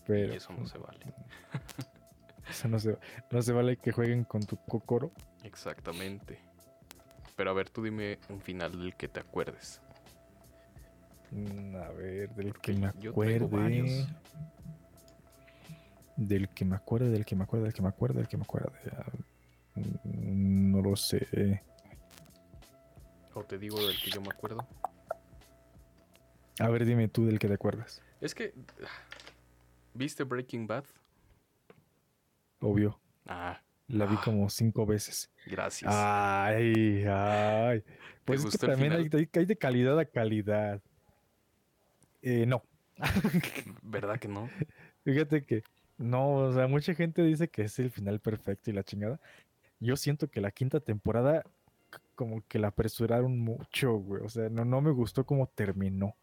[0.05, 0.33] Pero...
[0.33, 0.99] Y eso no se vale.
[2.69, 2.97] No se,
[3.31, 5.11] no se vale que jueguen con tu cocoro.
[5.43, 6.39] Exactamente.
[7.35, 9.81] Pero a ver, tú dime un final del que te acuerdes.
[11.31, 14.07] Mm, a ver, del que me acuerde.
[16.17, 18.43] Del que me acuerde, del que me acuerde, del que me acuerde, del que me
[18.43, 18.71] acuerde.
[20.03, 21.61] No lo sé.
[23.33, 24.65] O te digo del que yo me acuerdo.
[26.59, 28.01] A ver, dime tú del que te acuerdas.
[28.21, 28.53] Es que.
[29.93, 30.85] ¿Viste Breaking Bad?
[32.66, 32.99] Obvio.
[33.28, 33.61] Ah.
[33.88, 34.22] La vi ah.
[34.24, 35.32] como cinco veces.
[35.45, 35.93] Gracias.
[35.93, 37.84] Ay, ay.
[38.26, 40.82] Pues es que también hay, hay, de calidad a calidad.
[42.24, 42.63] Eh, no.
[43.84, 44.49] ¿Verdad que no?
[45.03, 45.61] Fíjate que
[45.97, 49.20] no, o sea, mucha gente dice que es el final perfecto y la chingada.
[49.80, 51.43] Yo siento que la quinta temporada
[52.16, 54.24] como que la apresuraron mucho, güey.
[54.24, 56.16] O sea, no, no me gustó cómo terminó.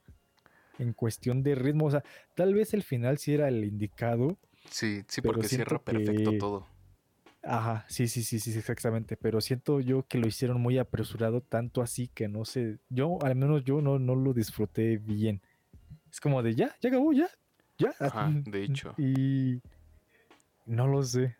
[0.81, 2.03] En cuestión de ritmo, o sea,
[2.35, 4.39] tal vez el final sí era el indicado,
[4.71, 6.67] Sí, sí, porque cierra perfecto todo.
[7.45, 9.17] Ajá, sí, sí, sí, sí, exactamente.
[9.17, 12.79] Pero siento yo que lo hicieron muy apresurado, tanto así que no sé.
[12.89, 15.43] Yo, al menos yo no, no lo disfruté bien.
[16.11, 17.29] Es como de ya, ya acabó, ya,
[17.79, 17.95] ya.
[18.45, 18.95] de hecho.
[18.97, 19.61] Y
[20.67, 21.37] no lo sé.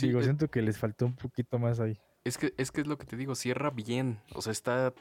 [0.00, 1.98] digo, siento que les faltó un poquito más ahí.
[2.24, 4.20] Es que, es que es lo que te digo, cierra bien.
[4.34, 4.92] O sea, está.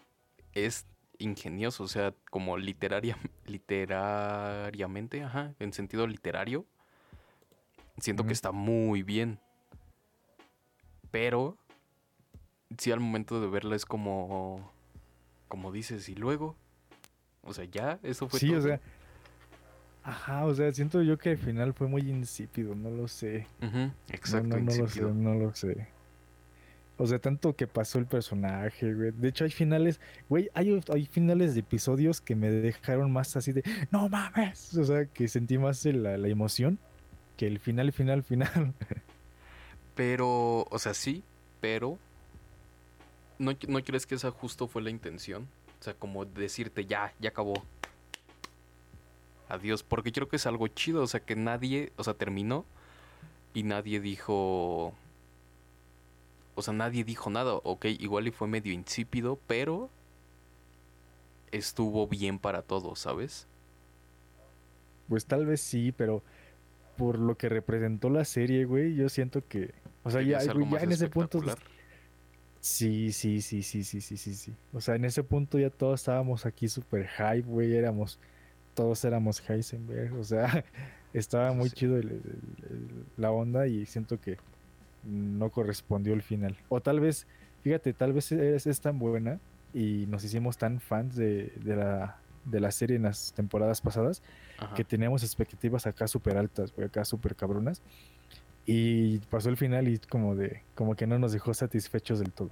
[0.53, 0.85] Es
[1.17, 1.83] ingenioso.
[1.83, 6.65] O sea, como literaria, literariamente, ajá, en sentido literario.
[7.97, 9.39] Siento que está muy bien.
[11.11, 11.57] Pero.
[12.77, 14.71] Sí, al momento de verla es como.
[15.47, 16.55] Como dices, y luego.
[17.41, 18.81] O sea, ya, eso fue sí, o sea.
[20.03, 23.47] Ajá, o sea, siento yo que al final fue muy insípido, no lo sé.
[24.09, 25.87] exacto, no, no, lo sé, no lo sé.
[26.97, 29.11] O sea, tanto que pasó el personaje, güey.
[29.11, 33.51] De hecho, hay finales, güey, hay, hay finales de episodios que me dejaron más así
[33.51, 34.77] de, no mames.
[34.77, 36.79] O sea, que sentí más la, la emoción
[37.37, 38.73] que el final, final, final.
[39.95, 41.23] Pero, o sea, sí,
[41.61, 41.97] pero
[43.39, 45.47] ¿no, ¿no crees que esa justo fue la intención?
[45.79, 47.63] O sea, como decirte, ya, ya acabó.
[49.47, 52.65] Adiós, porque creo que es algo chido, o sea, que nadie, o sea, terminó
[53.53, 54.93] y nadie dijo...
[56.55, 59.89] O sea, nadie dijo nada, ok, igual y fue medio insípido, pero
[61.51, 63.47] estuvo bien para todos, ¿sabes?
[65.07, 66.23] Pues tal vez sí, pero
[66.97, 69.73] por lo que representó la serie, güey, yo siento que...
[70.03, 71.41] O sea, ya, ya en ese punto
[72.65, 74.53] Sí, sí, sí, sí, sí, sí, sí, sí.
[74.73, 77.75] O sea, en ese punto ya todos estábamos aquí súper hype, güey.
[77.75, 78.19] Éramos,
[78.73, 80.15] todos éramos Heisenberg.
[80.15, 80.65] O sea,
[81.13, 82.01] estaba muy chido
[83.17, 84.37] la onda y siento que
[85.03, 86.57] no correspondió el final.
[86.67, 87.27] O tal vez,
[87.61, 89.39] fíjate, tal vez es, tan buena
[89.71, 94.21] y nos hicimos tan fans de, la, de la serie en las temporadas pasadas
[94.75, 97.81] que teníamos expectativas acá súper altas, güey, acá súper cabronas.
[98.65, 102.51] Y pasó el final y como de, como que no nos dejó satisfechos del todo.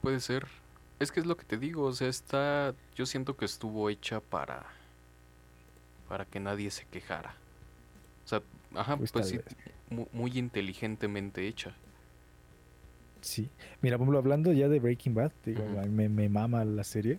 [0.00, 0.46] Puede ser.
[0.98, 4.20] Es que es lo que te digo, o sea, está, yo siento que estuvo hecha
[4.20, 4.66] para,
[6.08, 7.34] para que nadie se quejara.
[8.24, 8.42] O sea,
[8.74, 9.40] ajá, pues, pues sí,
[10.12, 11.74] muy, inteligentemente hecha.
[13.22, 13.50] Sí.
[13.80, 17.18] Mira, por ejemplo, hablando ya de Breaking Bad, digo, me, me mama la serie,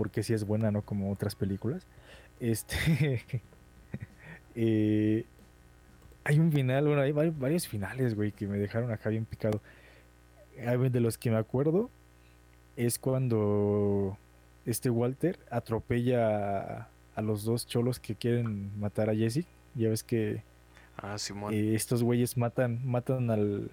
[0.00, 1.86] porque sí es buena, no como otras películas.
[2.40, 3.22] Este,
[4.54, 5.26] eh,
[6.24, 9.60] hay un final, bueno, hay varios finales, güey, que me dejaron acá bien picado.
[10.56, 11.90] De los que me acuerdo
[12.76, 14.16] es cuando
[14.64, 19.44] este Walter atropella a, los dos cholos que quieren matar a Jesse.
[19.74, 20.42] Ya ves que
[20.96, 21.16] ah,
[21.50, 23.70] eh, estos güeyes matan, matan al,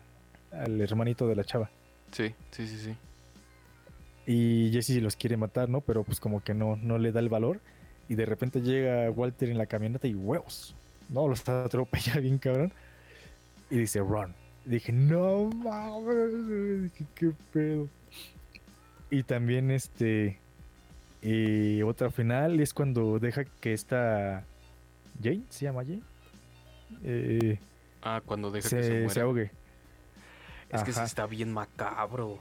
[0.52, 1.70] al hermanito de la chava.
[2.12, 2.98] Sí, sí, sí, sí.
[4.28, 5.82] Y Jesse los quiere matar, ¿no?
[5.82, 7.60] Pero pues como que no, no le da el valor.
[8.08, 10.76] Y de repente llega Walter en la camioneta y huevos
[11.10, 12.74] no, lo está atropellando bien cabrón.
[13.70, 14.34] Y dice, run.
[14.66, 16.84] dije, no mames.
[16.84, 17.88] Dije, qué pedo.
[19.10, 20.40] Y también este.
[21.22, 24.44] Y otra final es cuando deja que esta.
[25.22, 26.04] Jane, ¿se llama Jane?
[27.04, 27.60] Eh,
[28.02, 29.52] ah, cuando deja que se, se ahogue.
[30.70, 32.40] Es que sí está bien macabro.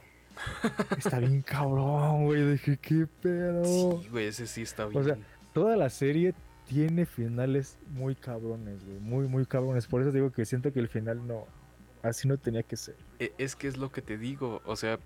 [0.96, 2.52] Está bien cabrón, güey.
[2.52, 3.64] Dije, qué pedo.
[4.00, 5.00] Sí, güey, ese sí está bien.
[5.00, 5.18] O sea,
[5.52, 6.34] toda la serie
[6.66, 8.98] tiene finales muy cabrones, güey.
[8.98, 9.86] Muy, muy cabrones.
[9.86, 11.46] Por eso digo que siento que el final no.
[12.02, 12.96] Así no tenía que ser.
[13.18, 14.62] E, es que es lo que te digo.
[14.64, 14.98] O sea.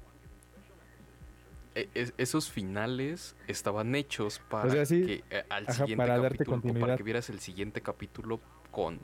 [1.74, 7.30] E, esos finales estaban hechos para que eh, al siguiente para capítulo, para que vieras
[7.30, 8.98] el siguiente capítulo con,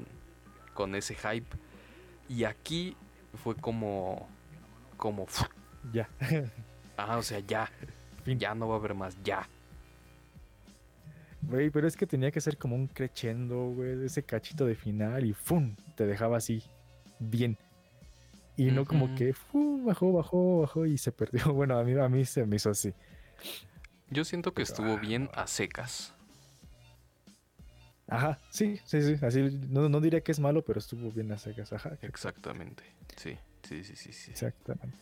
[0.74, 1.56] con ese hype.
[2.28, 2.96] Y aquí
[3.34, 4.28] fue como.
[4.96, 5.26] como.
[5.92, 6.08] Ya.
[6.96, 7.70] ah, o sea, ya.
[8.24, 9.48] Ya no va a haber más, ya.
[11.42, 15.24] Güey, pero es que tenía que ser como un crescendo, güey, ese cachito de final
[15.24, 15.76] y ¡fum!
[15.94, 16.62] Te dejaba así,
[17.20, 17.56] bien.
[18.56, 19.84] Y no como que ¡fum!
[19.84, 21.40] bajó, bajó, bajó y se perdió.
[21.54, 22.92] Bueno, a mí, a mí se me hizo así.
[24.10, 26.14] Yo siento que estuvo ah, bien a secas.
[28.08, 29.24] Ajá, sí, sí, sí.
[29.24, 31.72] Así, no, no diría que es malo, pero estuvo bien a secas.
[31.72, 31.98] Ajá.
[32.02, 32.84] Exactamente.
[33.16, 34.12] Sí, sí, sí, sí.
[34.12, 34.30] sí.
[34.30, 34.96] Exactamente.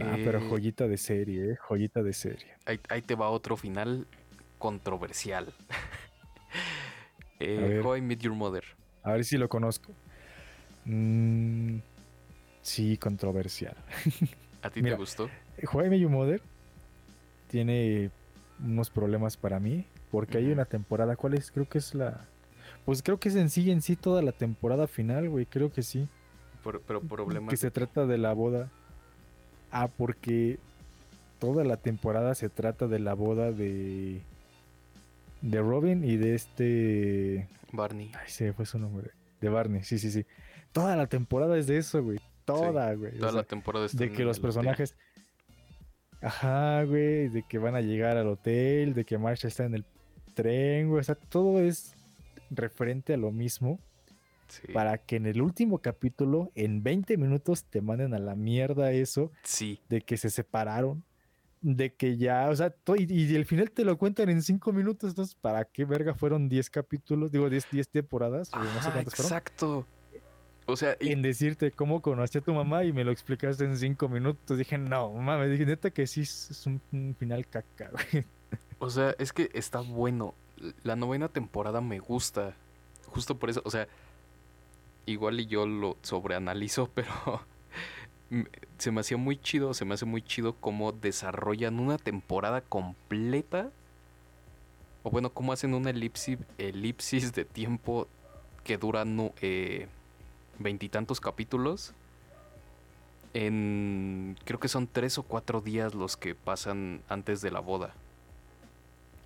[0.00, 1.56] Ah, pero eh, joyita de serie, ¿eh?
[1.56, 2.54] Joyita de serie.
[2.66, 4.06] Ahí, ahí te va otro final
[4.58, 5.52] controversial.
[7.40, 8.64] eh, How I Met Your Mother.
[9.02, 9.92] A ver si lo conozco.
[10.84, 11.78] Mm,
[12.62, 13.76] sí, controversial.
[14.62, 15.28] ¿A ti te gustó?
[15.72, 16.42] How I Met Your Mother
[17.48, 18.10] tiene
[18.64, 19.86] unos problemas para mí.
[20.10, 21.16] Porque hay una temporada.
[21.16, 21.50] ¿Cuál es?
[21.50, 22.28] Creo que es la.
[22.84, 25.44] Pues creo que es en sí, en sí, toda la temporada final, güey.
[25.44, 26.08] Creo que sí.
[26.62, 27.50] Pero, pero problemas.
[27.50, 28.70] Que se trata de la boda.
[29.74, 30.58] Ah, porque
[31.40, 34.22] toda la temporada se trata de la boda de
[35.44, 37.48] de Robin y de este.
[37.72, 38.10] Barney.
[38.14, 39.10] Ay, se fue su nombre.
[39.40, 40.24] De Barney, sí, sí, sí.
[40.72, 42.18] Toda la temporada es de eso, güey.
[42.44, 43.18] Toda, güey.
[43.18, 44.96] toda la temporada es de que los personajes.
[46.22, 47.28] Ajá, güey.
[47.28, 49.84] De que van a llegar al hotel, de que Marsha está en el
[50.34, 51.00] tren, güey.
[51.00, 51.94] O sea, todo es
[52.50, 53.78] referente a lo mismo.
[54.72, 59.30] Para que en el último capítulo, en 20 minutos, te manden a la mierda eso.
[59.42, 59.80] Sí.
[59.88, 61.04] De que se separaron.
[61.60, 65.10] De que ya, o sea, todo, y, el final te lo cuentan en 5 minutos.
[65.10, 67.32] Entonces, ¿para qué verga fueron 10 capítulos?
[67.32, 68.50] Digo, 10, 10 temporadas.
[68.52, 69.86] no sé cuántas exacto.
[70.66, 74.08] O sea, en decirte cómo conocí a tu mamá y me lo explicaste en 5
[74.08, 74.56] minutos.
[74.56, 78.24] Dije, no, mames, dije, neta que sí es un, final caca, güey.
[78.78, 80.34] O sea, es que está bueno.
[80.82, 82.54] La novena temporada me gusta.
[83.06, 83.88] Justo por eso, o sea,
[85.06, 87.42] igual y yo lo sobreanalizo, pero
[88.78, 93.70] se me hacía muy chido, se me hace muy chido cómo desarrollan una temporada completa.
[95.02, 98.08] O bueno, cómo hacen una elipsis, elipsis de tiempo
[98.64, 99.04] que dura
[99.42, 99.86] eh,
[100.58, 101.92] veintitantos capítulos.
[103.34, 104.36] En.
[104.44, 107.94] Creo que son tres o cuatro días los que pasan antes de la boda.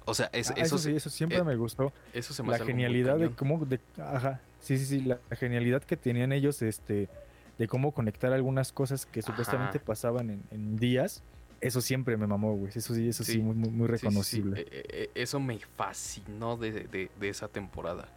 [0.09, 1.93] O sea, ah, eso, sí, eso siempre eh, me gustó.
[2.15, 3.63] Eso se me La genialidad de cómo.
[3.67, 5.01] De, ajá, sí, sí, sí.
[5.03, 7.11] La, genialidad que tenían ellos este,
[7.59, 11.23] de cómo conectar algunas cosas que supuestamente pasaban en, días.
[11.61, 12.73] Eso siempre me mamó, güey.
[12.75, 14.63] Eso sí, eso sí, muy, muy, reconocible.
[14.63, 18.09] Eh, eh, eso me fascinó de, de, de esa temporada.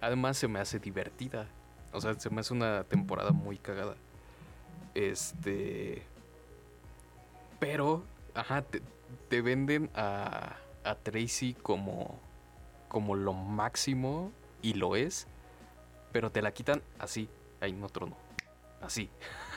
[0.00, 1.48] Además, se me hace divertida.
[1.92, 3.96] O sea, se me hace una temporada muy cagada.
[4.94, 6.02] Este.
[7.58, 8.04] Pero,
[8.34, 8.64] ajá,
[9.28, 10.56] te venden a
[10.86, 12.18] a Tracy como,
[12.88, 14.32] como lo máximo
[14.62, 15.26] y lo es,
[16.12, 17.28] pero te la quitan así,
[17.60, 18.16] ahí no trono,
[18.80, 19.10] así.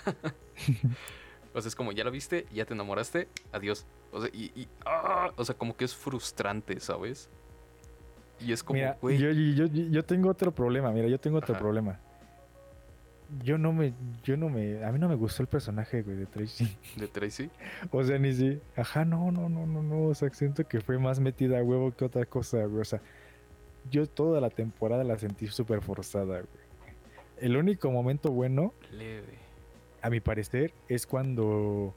[1.54, 3.86] o sea, es como, ya la viste, ya te enamoraste, adiós.
[4.12, 5.32] O sea, y, ¡ah!
[5.36, 7.30] o sea, como que es frustrante, ¿sabes?
[8.40, 12.00] Y es como, mira, yo, yo, yo, tengo otro problema, mira, yo tengo otro problema
[13.44, 16.26] yo no me, yo no me, a mí no me gustó el personaje, güey, de
[16.26, 16.78] Tracy.
[16.96, 17.50] ¿De Tracy?
[17.92, 20.98] o sea, ni si, ajá, no, no, no, no, no, o sea, siento que fue
[20.98, 23.02] más metida a huevo que otra cosa, güey, o sea,
[23.90, 26.70] yo toda la temporada la sentí súper forzada, güey.
[27.40, 29.38] El único momento bueno, Leve.
[30.02, 31.94] a mi parecer, es cuando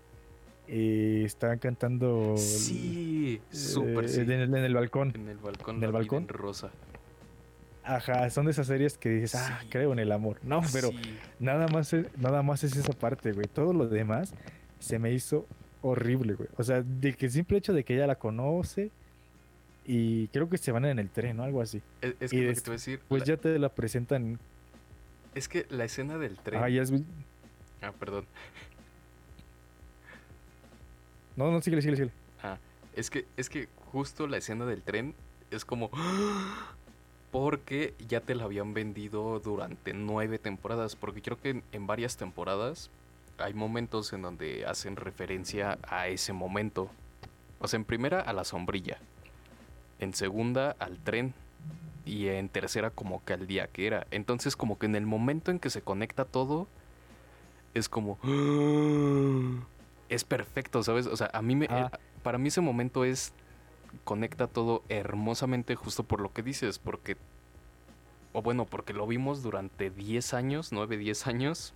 [0.68, 2.36] eh, estaban cantando.
[2.36, 5.12] Sí, súper eh, En, el, balcón.
[5.14, 5.76] En el balcón.
[5.76, 6.28] En el balcón.
[6.28, 6.70] rosa.
[7.84, 10.38] Ajá, son de esas series que dices, ah, creo en el amor.
[10.42, 10.90] No, pero
[11.40, 13.46] nada más es, nada más es esa parte, güey.
[13.46, 14.32] Todo lo demás
[14.78, 15.46] se me hizo
[15.80, 16.48] horrible, güey.
[16.56, 18.90] O sea, de que el simple hecho de que ella la conoce
[19.84, 21.82] y creo que se van en el tren o algo así.
[22.00, 23.00] Es, que, lo que te voy a decir.
[23.08, 24.38] Pues ya te la presentan.
[25.34, 26.62] Es que la escena del tren.
[26.62, 26.92] Ah, ya es.
[27.80, 28.26] Ah, perdón.
[31.34, 32.12] No, no, síguele, síguele, síguele.
[32.42, 32.58] Ah,
[32.94, 35.14] es que, es que justo la escena del tren
[35.50, 35.90] es como
[37.32, 42.90] porque ya te la habían vendido durante nueve temporadas, porque creo que en, varias temporadas
[43.38, 46.90] hay momentos en donde hacen referencia a ese momento.
[47.58, 48.98] O sea, en primera a la sombrilla,
[49.98, 51.32] en segunda al tren
[52.04, 54.06] y en tercera como que al día que era.
[54.10, 56.68] Entonces como que en el momento en que se conecta todo,
[57.74, 58.18] es como...
[60.10, 61.06] Es perfecto, ¿sabes?
[61.06, 61.66] O sea, a mí me...
[61.70, 61.90] Ah.
[62.22, 63.32] Para mí ese momento es
[64.04, 67.16] conecta todo hermosamente justo por lo que dices, porque,
[68.32, 71.74] o bueno, porque lo vimos durante 10 años, 9, 10 años,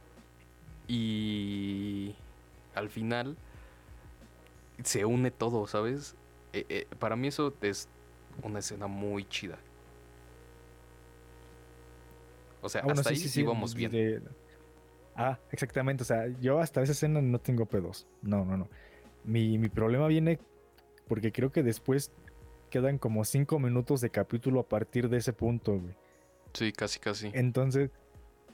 [0.89, 2.15] y
[2.75, 3.37] al final
[4.83, 6.15] se une todo, ¿sabes?
[6.53, 7.89] Eh, eh, para mí eso es
[8.43, 9.59] una escena muy chida.
[12.63, 14.25] O sea, hasta ahí sí, vamos bien.
[15.15, 16.03] Ah, exactamente.
[16.03, 18.07] O sea, yo hasta esa escena no tengo pedos.
[18.23, 18.69] No, no, no.
[19.25, 20.39] Mi, mi problema viene
[21.09, 22.11] porque creo que después
[22.71, 25.95] quedan como cinco minutos de capítulo a partir de ese punto, güey.
[26.53, 27.31] Sí, casi, casi.
[27.35, 27.91] Entonces,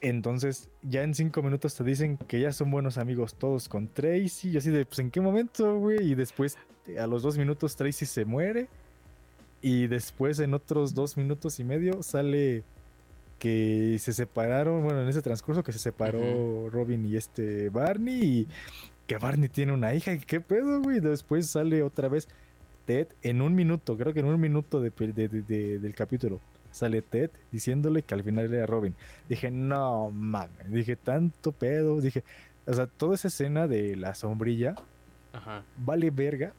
[0.03, 4.49] entonces, ya en cinco minutos te dicen que ya son buenos amigos todos con Tracy.
[4.49, 6.11] Y así de, pues, ¿en qué momento, güey?
[6.11, 6.57] Y después,
[6.99, 8.67] a los dos minutos, Tracy se muere.
[9.61, 12.63] Y después, en otros dos minutos y medio, sale
[13.39, 14.83] que se separaron.
[14.83, 18.21] Bueno, en ese transcurso que se separó Robin y este Barney.
[18.21, 18.47] Y
[19.07, 20.17] que Barney tiene una hija.
[20.17, 20.99] ¿Qué pedo, güey?
[20.99, 22.27] Después sale otra vez
[22.85, 26.41] Ted en un minuto, creo que en un minuto de, del capítulo,
[26.71, 28.95] sale Ted diciéndole que al final era Robin.
[29.29, 32.23] Dije, no mames, dije, tanto pedo, dije,
[32.65, 34.75] o sea, toda esa escena de la sombrilla
[35.77, 36.53] vale verga,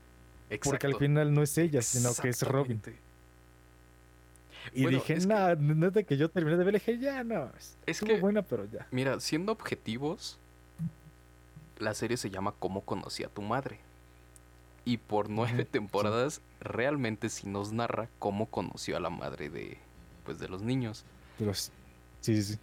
[0.63, 2.81] porque al final no es ella, sino que es Robin.
[4.73, 7.51] Y dije, no, no es de que yo terminé de ver, dije, ya no,
[7.87, 8.87] es que buena, pero ya.
[8.91, 10.39] Mira, siendo objetivos,
[11.79, 13.79] la serie se llama ¿Cómo conocí a tu madre?
[14.85, 19.79] Y por nueve temporadas realmente sí nos narra cómo conoció a la madre de,
[20.25, 21.05] pues, de los niños.
[21.39, 21.73] Los...
[22.21, 22.59] Sí, sí,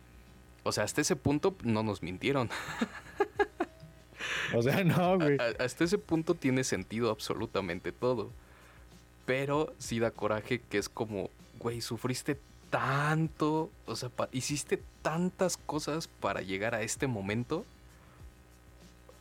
[0.64, 2.50] O sea, hasta ese punto no nos mintieron.
[4.56, 5.38] o sea, no, güey.
[5.60, 8.32] hasta ese punto tiene sentido absolutamente todo.
[9.26, 12.40] Pero sí da coraje que es como, güey, sufriste
[12.72, 17.66] tanto, o sea, hiciste tantas cosas para llegar a este momento.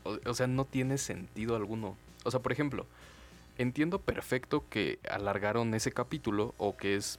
[0.05, 1.96] O, sea, no tiene sentido alguno.
[2.24, 2.86] O sea, por ejemplo,
[3.59, 7.18] entiendo perfecto que alargaron ese capítulo o que es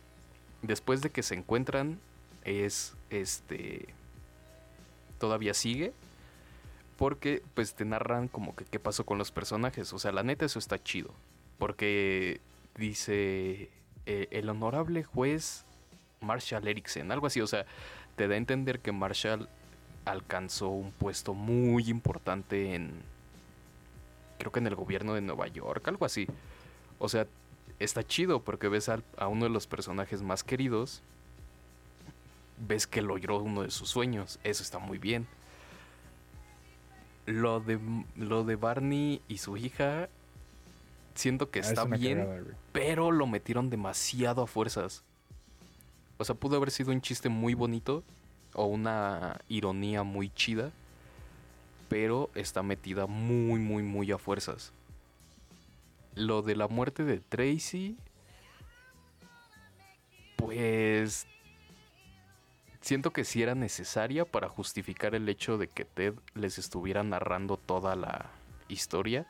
[0.62, 2.00] después de que se encuentran
[2.44, 3.88] es este
[5.20, 5.94] todavía sigue
[6.98, 10.46] porque pues te narran como que qué pasó con los personajes, o sea, la neta
[10.46, 11.12] eso está chido,
[11.58, 12.42] porque
[12.78, 13.70] dice
[14.06, 15.66] eh, el honorable juez
[16.20, 17.66] Marshall Erickson, algo así, o sea,
[18.16, 19.50] te da a entender que Marshall
[20.06, 22.92] alcanzó un puesto muy importante en,
[24.38, 26.28] creo que en el gobierno de Nueva York, algo así.
[27.00, 27.28] O sea,
[27.80, 31.02] está chido porque ves a, a uno de los personajes más queridos,
[32.68, 35.28] ves que logró uno de sus sueños, eso está muy bien.
[37.26, 37.80] Lo de,
[38.16, 40.10] lo de Barney y su hija,
[41.14, 45.04] siento que ah, está bien, pero lo metieron demasiado a fuerzas.
[46.18, 48.04] O sea, pudo haber sido un chiste muy bonito
[48.54, 50.72] o una ironía muy chida,
[51.90, 54.72] pero está metida muy, muy, muy a fuerzas.
[56.16, 57.98] Lo de la muerte de Tracy,
[60.36, 61.28] pues
[62.82, 67.58] siento que sí era necesaria para justificar el hecho de que Ted les estuviera narrando
[67.58, 68.30] toda la
[68.68, 69.28] historia.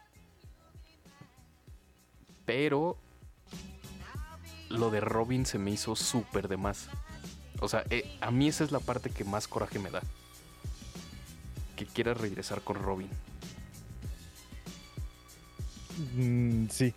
[2.46, 2.98] Pero
[4.70, 6.90] lo de Robin se me hizo súper de más.
[7.62, 10.02] O sea, eh, a mí esa es la parte que más coraje me da.
[11.78, 13.08] Que quiera regresar con Robin.
[16.16, 16.94] Mm, sí.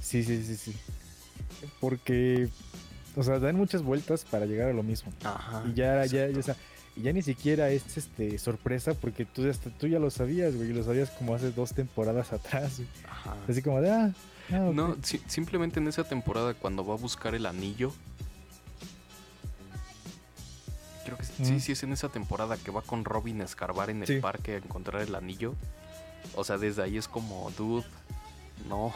[0.00, 0.74] Sí, sí, sí, sí.
[1.78, 2.48] Porque,
[3.16, 5.12] o sea, dan muchas vueltas para llegar a lo mismo.
[5.24, 5.62] Ajá.
[5.68, 6.56] Y ya, ya, ya, o sea,
[6.96, 10.72] y ya ni siquiera es este sorpresa porque tú ya, tú ya lo sabías, güey,
[10.72, 12.80] lo sabías como hace dos temporadas atrás.
[13.06, 13.36] Ajá.
[13.46, 14.14] Así como de, ah,
[14.52, 14.96] Ah, no,
[15.28, 17.92] simplemente en esa temporada cuando va a buscar el anillo.
[21.04, 21.60] Creo que sí, mm.
[21.60, 24.56] sí es en esa temporada que va con Robin a escarbar en el parque a
[24.58, 25.54] encontrar el anillo.
[26.34, 27.86] O sea, desde ahí es como, dude,
[28.68, 28.92] no.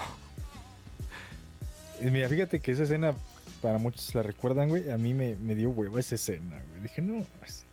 [2.01, 3.15] Mira, fíjate que esa escena,
[3.63, 4.91] para muchos la recuerdan, güey.
[4.91, 6.83] A mí me, dio huevo esa escena, güey.
[6.83, 7.25] Dije, no.
[7.39, 7.65] Pues,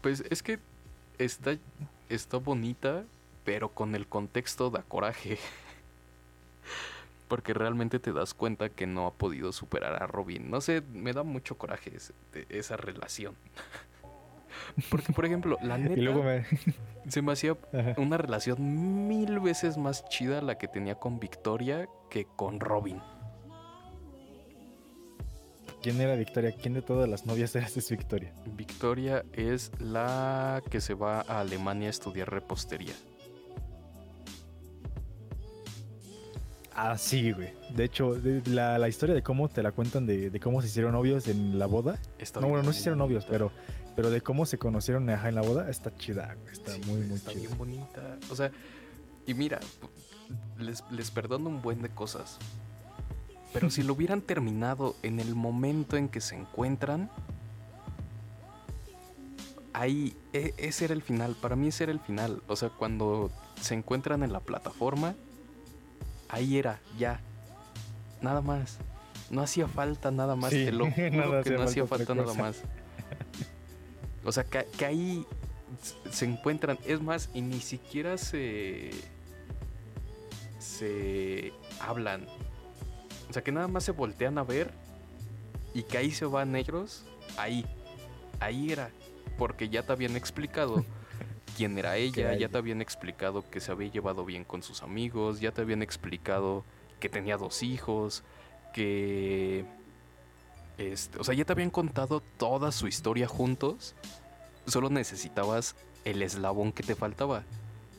[0.00, 0.58] pues es que
[1.18, 1.56] está,
[2.08, 3.04] está bonita,
[3.44, 5.38] pero con el contexto da coraje.
[7.28, 10.50] Porque realmente te das cuenta que no ha podido superar a Robin.
[10.50, 11.92] No sé, me da mucho coraje
[12.48, 13.34] esa relación.
[14.90, 16.44] Porque, por ejemplo, la neta
[17.08, 17.56] se me hacía
[17.96, 23.00] una relación mil veces más chida la que tenía con Victoria que con Robin.
[25.82, 26.52] ¿Quién era Victoria?
[26.52, 28.32] ¿Quién de todas las novias es Victoria?
[28.56, 32.94] Victoria es la que se va a Alemania a estudiar repostería.
[36.78, 37.48] Ah, sí, güey.
[37.70, 38.14] De hecho,
[38.44, 41.98] la, historia de cómo te la cuentan de, cómo se hicieron novios en la boda.
[42.34, 43.50] no, bueno, no se hicieron novios, pero,
[43.96, 46.52] pero de cómo se conocieron en la boda está chida, güey.
[46.52, 48.18] Está muy, muy está bien bonita.
[48.30, 48.52] O sea,
[49.26, 49.58] y mira,
[50.58, 52.36] les, les perdono un buen de cosas.
[53.54, 57.10] Pero si lo hubieran terminado en el momento en que se encuentran,
[59.72, 61.36] ahí, e, ese era el final.
[61.40, 62.42] Para mí ese era el final.
[62.48, 63.30] O sea, cuando
[63.62, 65.14] se encuentran en la plataforma
[66.28, 67.20] ahí era, ya.
[68.20, 68.78] Nada más.
[69.30, 70.50] No hacía falta nada más.
[70.50, 72.62] Te lo juro que no hacía falta nada más.
[74.24, 75.26] O sea, que, ahí
[76.10, 76.78] se encuentran.
[76.86, 78.90] Es más, y ni siquiera se.
[80.58, 82.26] se hablan.
[83.28, 84.72] O sea, que nada más se voltean a ver.
[85.74, 87.04] Y que ahí se van negros.
[87.36, 87.66] Ahí.
[88.40, 88.90] Ahí era.
[89.38, 90.84] Porque ya te habían explicado
[91.56, 95.40] quién era ella, ya te habían explicado que se había llevado bien con sus amigos,
[95.40, 96.64] ya te habían explicado
[97.00, 98.22] que tenía dos hijos,
[98.74, 99.64] que...
[100.76, 103.94] Este, o sea, ya te habían contado toda su historia juntos,
[104.66, 107.44] solo necesitabas el eslabón que te faltaba.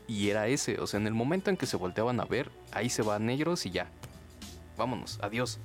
[0.07, 2.89] Y era ese, o sea, en el momento en que se volteaban a ver, ahí
[2.89, 3.89] se van negros y ya.
[4.77, 5.57] Vámonos, adiós.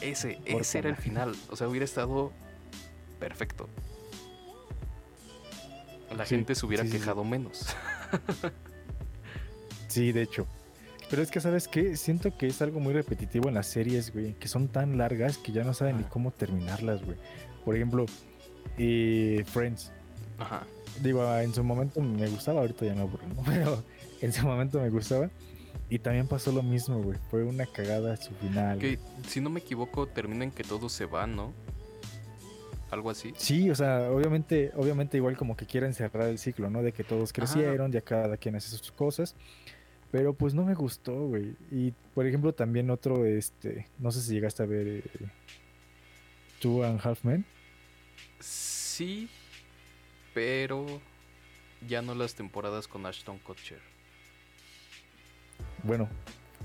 [0.00, 1.34] Ese, ese era el final.
[1.50, 2.30] O sea, hubiera estado
[3.18, 3.68] perfecto
[6.16, 7.66] la gente se hubiera quejado menos.
[9.88, 10.46] sí, de hecho.
[11.08, 11.96] Pero es que, ¿sabes qué?
[11.96, 15.50] Siento que es algo muy repetitivo en las series, güey, que son tan largas que
[15.50, 17.16] ya no saben ni cómo terminarlas, güey.
[17.64, 18.06] Por ejemplo,
[18.78, 19.92] eh, Friends.
[20.38, 20.66] Ajá.
[21.02, 23.10] Digo, en su momento me gustaba, ahorita ya no,
[23.46, 23.82] pero
[24.20, 25.30] en su momento me gustaba.
[25.88, 27.18] Y también pasó lo mismo, güey.
[27.30, 28.78] Fue una cagada su final.
[28.78, 31.52] Que, si no me equivoco, termina en que todos se van, ¿no?
[32.90, 33.32] Algo así.
[33.36, 36.82] Sí, o sea, obviamente, obviamente igual como que quieren cerrar el ciclo, ¿no?
[36.82, 39.34] De que todos crecieron, ya cada quien hace sus cosas.
[40.10, 41.54] Pero pues no me gustó, güey.
[41.70, 45.02] Y por ejemplo, también otro, este, no sé si llegaste a ver eh,
[46.60, 47.44] Two and Half Men.
[48.40, 49.28] Sí,
[50.34, 50.84] pero
[51.88, 53.80] ya no las temporadas con Ashton Kutcher.
[55.84, 56.08] Bueno,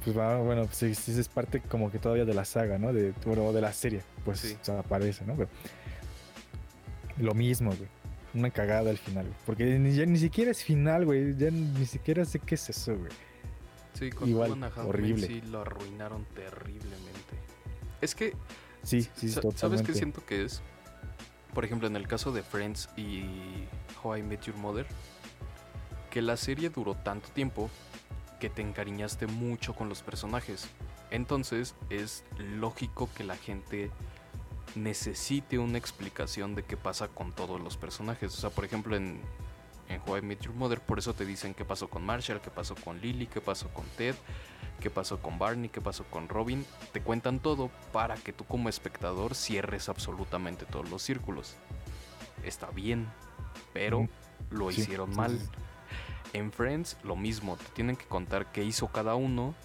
[0.04, 2.92] pues va, bueno, sí, es parte como que todavía de la saga, ¿no?
[2.92, 5.36] De, bueno, de la serie, pues aparece, ¿no?
[7.18, 7.90] Lo mismo, güey.
[8.34, 11.36] Una cagada al final, Porque ya ni siquiera es final, güey.
[11.38, 13.12] Ya ni siquiera sé qué es eso, güey.
[13.94, 15.26] Sí, con Igual, horrible.
[15.26, 17.40] sí lo arruinaron terriblemente.
[18.02, 18.34] Es que.
[18.84, 19.58] Sí, sí, totalmente.
[19.58, 20.62] ¿Sabes qué siento que es?
[21.54, 23.24] Por ejemplo, en el caso de Friends y
[24.04, 24.86] How I Met Your Mother,
[26.12, 27.70] que la serie duró tanto tiempo
[28.42, 30.68] que te encariñaste mucho con los personajes.
[31.10, 33.90] Entonces es lógico que la gente
[34.76, 38.34] necesite una explicación de qué pasa con todos los personajes.
[38.34, 39.22] O sea, por ejemplo, en
[39.90, 40.80] en How I Met Your Mother.
[40.82, 43.86] Por eso te dicen qué pasó con Marshall, qué pasó con Lily, qué pasó con
[43.98, 44.16] Ted,
[44.80, 46.66] qué pasó con Barney, qué pasó con Robin.
[46.92, 51.56] Te cuentan todo para que tú como espectador cierres absolutamente todos los círculos.
[52.44, 53.08] Está bien,
[53.74, 54.08] pero
[54.50, 55.40] lo hicieron mal.
[56.34, 59.56] En Friends lo mismo, te tienen que contar qué hizo cada uno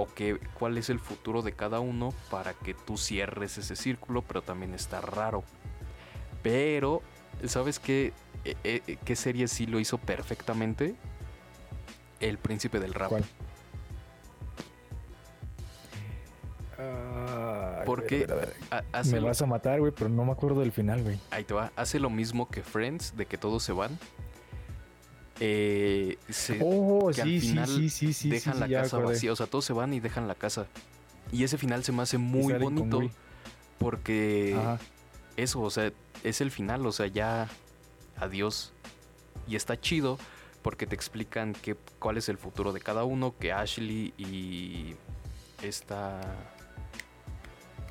[0.00, 4.22] o qué, cuál es el futuro de cada uno para que tú cierres ese círculo,
[4.22, 5.44] pero también está raro.
[6.42, 7.02] Pero,
[7.44, 8.12] ¿sabes qué?
[8.44, 10.94] Eh, eh, ¿qué serie sí lo hizo perfectamente?
[12.20, 13.10] El príncipe del rap.
[13.10, 13.24] ¿Cuál?
[17.84, 18.26] Porque
[19.04, 21.18] me vas a matar, güey, pero no me acuerdo del final, güey.
[21.30, 21.72] Ahí te va.
[21.76, 23.98] Hace lo mismo que Friends, de que todos se van.
[25.40, 26.18] Eh,
[26.60, 29.32] oh, sí, al final sí, sí, sí, dejan la casa vacía.
[29.32, 30.66] O sea, todos se van y dejan la casa.
[31.32, 33.00] Y ese final se me hace muy bonito.
[33.78, 34.56] Porque
[35.36, 36.86] eso, o sea, es el final.
[36.86, 37.48] O sea, ya
[38.18, 38.72] adiós.
[39.48, 40.18] Y está chido
[40.62, 44.94] porque te explican que, cuál es el futuro de cada uno, que Ashley y
[45.62, 46.20] esta...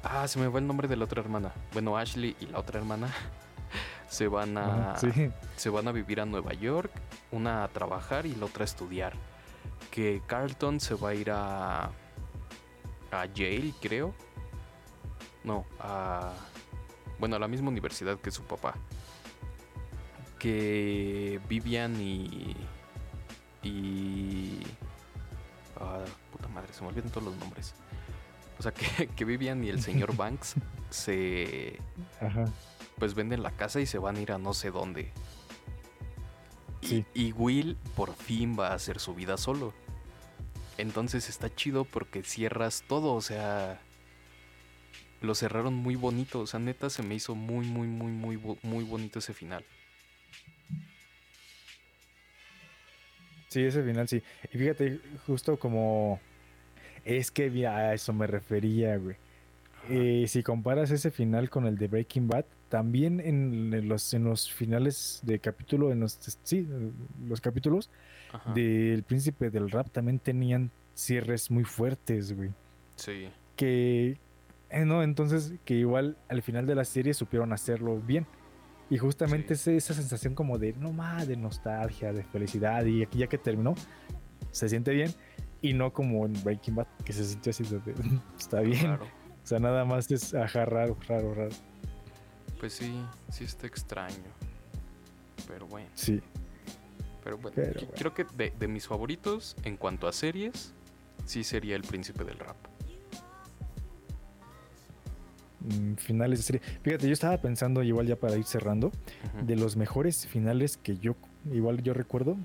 [0.03, 1.51] Ah, se me va el nombre de la otra hermana.
[1.73, 3.13] Bueno, Ashley y la otra hermana
[4.07, 4.95] se van a
[5.57, 6.91] se van a vivir a Nueva York,
[7.32, 9.13] una a trabajar y la otra a estudiar.
[9.91, 11.91] Que Carlton se va a ir a
[13.11, 14.13] a Yale, creo.
[15.43, 16.34] No, a
[17.17, 18.75] bueno, a la misma universidad que su papá
[20.39, 22.55] que Vivian y.
[23.61, 24.61] Y.
[25.75, 27.75] Ah, puta madre, se me olvidan todos los nombres.
[28.57, 28.71] O sea,
[29.15, 30.55] que, Vivian y el señor Banks
[30.89, 31.77] se.
[32.19, 32.45] Ajá.
[32.97, 35.11] Pues venden la casa y se van a ir a no sé dónde.
[36.82, 37.05] Sí.
[37.13, 39.73] y Will por fin va a hacer su vida solo.
[40.77, 43.82] Entonces está chido porque cierras todo, o sea,
[45.21, 48.84] lo cerraron muy bonito, o sea, neta se me hizo muy, muy, muy, muy, muy
[48.86, 49.65] bonito ese final.
[53.49, 54.21] Sí, ese final sí.
[54.53, 56.19] Y fíjate, justo como...
[57.03, 59.15] Es que a eso me refería, güey.
[59.89, 64.51] Eh, si comparas ese final con el de Breaking Bad, también en, los, en los
[64.51, 66.67] finales de capítulo, en los, sí,
[67.28, 67.89] los capítulos
[68.53, 72.51] del Príncipe del Rap también tenían cierres muy fuertes, güey.
[72.95, 73.30] Sí.
[73.55, 74.20] Que,
[74.70, 78.28] eh, no, entonces, que igual al final de la serie supieron hacerlo bien.
[78.91, 83.28] Y justamente esa sensación como de, no más, de nostalgia, de felicidad, y aquí ya
[83.28, 83.76] que terminó,
[84.51, 85.11] se siente bien,
[85.61, 87.80] y no como en Breaking Bad, que se sintió así, de,
[88.38, 88.93] está bien.
[88.93, 88.99] O
[89.43, 91.55] sea, nada más es, ajá, raro, raro, raro.
[92.60, 93.01] Pues sí,
[93.32, 94.16] sí está extraño.
[95.47, 95.88] Pero bueno.
[95.95, 96.22] Sí.
[97.24, 97.55] Pero bueno,
[97.95, 100.74] creo que de, de mis favoritos en cuanto a series,
[101.26, 102.55] sí sería El Príncipe del Rap.
[105.62, 106.62] Mm, finales de serie.
[106.82, 108.91] Fíjate, yo estaba pensando, igual ya para ir cerrando,
[109.45, 111.16] de los mejores finales que yo,
[111.51, 112.38] igual yo recuerdo,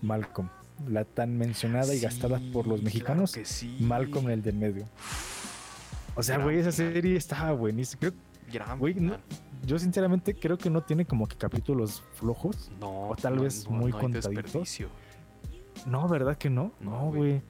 [0.00, 0.48] Malcolm.
[0.88, 3.36] La tan mencionada y gastada por los mexicanos,
[3.78, 4.88] Malcolm el del medio.
[6.16, 8.12] O sea, güey, esa serie estaba buenísima.
[9.64, 12.70] Yo sinceramente creo que no tiene como que capítulos flojos.
[12.80, 13.08] No.
[13.08, 14.78] O tal vez muy contaditos.
[15.86, 16.72] No, ¿verdad que no?
[16.80, 17.42] No, güey.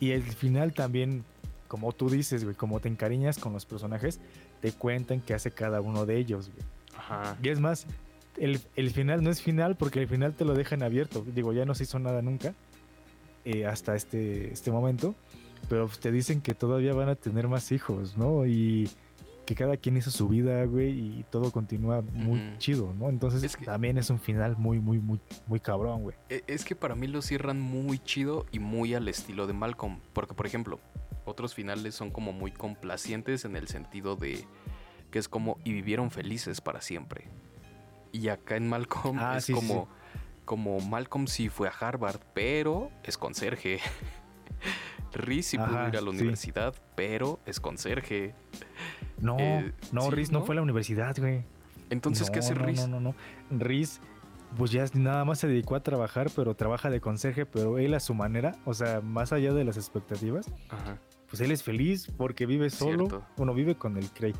[0.00, 1.24] Y el final también
[1.68, 4.18] como tú dices, güey, como te encariñas con los personajes,
[4.60, 6.64] te cuentan qué hace cada uno de ellos, güey.
[6.96, 7.36] Ajá.
[7.42, 7.86] Y es más,
[8.36, 8.58] el,
[8.90, 11.24] final no es final porque el final te lo dejan abierto.
[11.34, 12.54] Digo, ya no se hizo nada nunca
[13.44, 15.14] eh, hasta este, este momento,
[15.68, 18.46] pero te dicen que todavía van a tener más hijos, ¿no?
[18.46, 18.90] Y
[19.48, 23.08] que cada quien hizo su vida, güey, y todo continúa muy chido, ¿no?
[23.08, 26.14] Entonces también es un final muy, muy, muy, muy cabrón, güey.
[26.28, 30.00] E, es que para mí lo cierran muy chido y muy al estilo de Malcolm,
[30.12, 30.80] porque por ejemplo,
[31.24, 34.44] otros finales son como muy complacientes en el sentido de
[35.10, 37.28] que es como y vivieron felices para siempre.
[38.12, 39.88] Y acá en Malcolm ah, es como
[40.44, 43.80] como Malcolm sí fue a Harvard, pero es conserje.
[45.12, 48.34] Riz sí pudo ir a la universidad, pero es conserje.
[49.20, 50.44] No, eh, no, Riz ¿no?
[50.44, 51.44] fue a la universidad, güey.
[51.90, 52.86] Entonces, ¿qué hace Riz?
[52.86, 53.14] No, no, no,
[53.50, 54.00] Riz,
[54.56, 58.00] pues ya nada más se dedicó a trabajar, pero trabaja de conserje, pero él a
[58.00, 60.50] su manera, o sea, más allá de las expectativas,
[61.28, 63.24] pues él es feliz porque vive solo.
[63.36, 64.36] Bueno, vive con el Craig.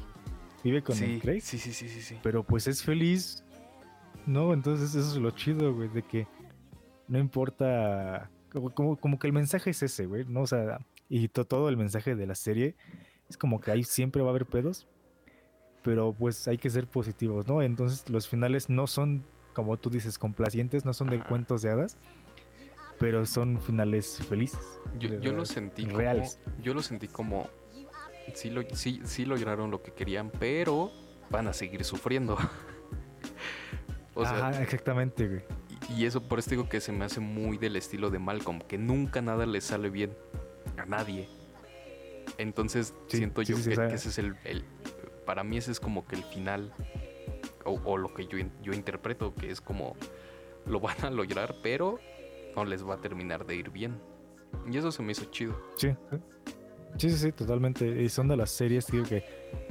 [0.64, 1.40] Vive con el Craig.
[1.40, 2.18] Sí, sí, sí, sí, sí.
[2.22, 3.44] Pero pues es feliz.
[4.26, 6.26] No, entonces eso es lo chido, güey, de que
[7.06, 8.30] no importa.
[8.74, 10.42] Como, como que el mensaje es ese, güey, ¿no?
[10.42, 10.78] O sea,
[11.08, 12.74] y todo el mensaje de la serie
[13.28, 14.86] es como que ahí siempre va a haber pedos,
[15.82, 17.62] pero pues hay que ser positivos, ¿no?
[17.62, 21.96] Entonces los finales no son, como tú dices, complacientes, no son de cuentos de hadas,
[22.98, 24.80] pero son finales felices.
[24.98, 26.40] Yo, lo sentí reales.
[26.62, 27.48] yo lo sentí como
[28.34, 30.92] sí, lo, sí, sí lograron lo que querían, pero
[31.30, 32.36] van a seguir sufriendo.
[34.14, 35.42] o sea, exactamente, güey.
[35.88, 38.78] Y, eso por eso digo que se me hace muy del estilo de Malcolm, que
[38.78, 40.16] nunca nada le sale bien
[40.76, 41.28] a nadie.
[42.36, 44.36] Entonces siento yo que, ese es el,
[45.24, 46.72] Para mí ese es como que el final,
[47.64, 49.96] o, lo que yo, yo interpreto, que es como
[50.66, 51.98] lo van a lograr, pero
[52.54, 53.98] no les va a terminar de ir bien.
[54.70, 55.58] Y eso se me hizo chido.
[55.76, 55.94] Sí,
[56.96, 58.02] sí, sí, totalmente.
[58.02, 59.24] Y son de las series, digo que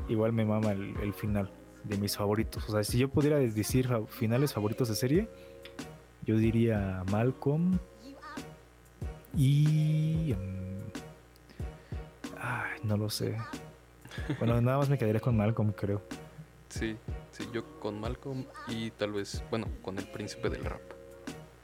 [0.08, 1.52] igual me mama el, final
[1.84, 2.68] de mis favoritos.
[2.70, 5.30] O sea, si yo pudiera decir finales favoritos de serie,
[6.28, 7.80] yo diría Malcolm
[9.34, 10.36] y...
[10.38, 10.92] Mm,
[12.38, 13.38] ay, no lo sé.
[14.38, 16.02] Bueno, nada más me quedaría con Malcolm, creo.
[16.68, 16.98] Sí,
[17.32, 20.82] sí, yo con Malcolm y tal vez, bueno, con el príncipe del rap.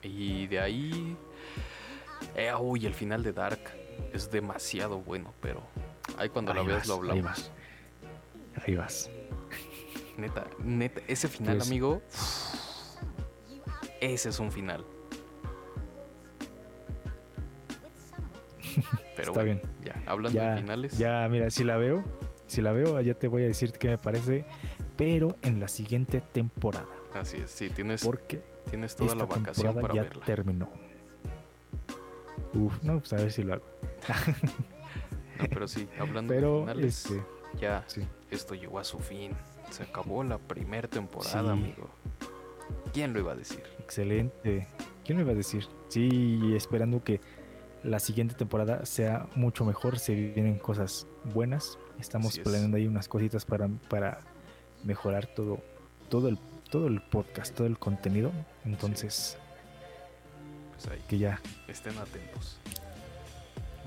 [0.02, 1.18] Y de ahí.
[2.36, 3.60] Eh, uy, el final de Dark
[4.14, 5.62] es demasiado bueno, pero
[6.18, 7.18] ahí cuando la veas lo hablamos.
[7.20, 7.52] Ahí vas.
[8.66, 9.10] Ahí vas.
[10.16, 12.02] Neta, neta, ese final, pues amigo.
[14.04, 14.86] Ese es un final.
[19.16, 19.62] Pero Está bien.
[19.84, 20.98] Ya, hablando de finales.
[20.98, 22.04] Ya, mira, si la veo,
[22.48, 24.46] si la veo, ya te voy a decir qué me parece,
[24.98, 26.88] pero en la siguiente temporada.
[27.14, 28.04] Así es, sí, tienes.
[28.04, 30.70] Porque Tienes toda la vacación para ya terminó.
[32.54, 33.66] Uf, no, pues a ver si lo hago.
[35.40, 37.24] no, pero sí, hablando de finales, este,
[37.60, 37.86] ya
[38.32, 39.32] esto llegó a su fin.
[39.70, 41.90] Se acabó la primera temporada, amigo.
[42.94, 43.64] ¿Quién lo iba a decir?
[43.80, 44.68] Excelente.
[45.04, 45.68] ¿Quién lo iba a decir?
[45.90, 47.20] Sí, esperando que
[47.84, 50.00] la siguiente temporada sea mucho mejor.
[50.00, 51.78] Se vienen cosas buenas.
[52.00, 54.20] Estamos planeando ahí unas cositas para, para
[54.84, 55.60] mejorar todo,
[56.10, 56.38] todo el
[56.74, 58.32] todo el podcast, todo el contenido.
[58.66, 59.38] Entonces,
[60.72, 62.58] pues ahí, que ya estén atentos.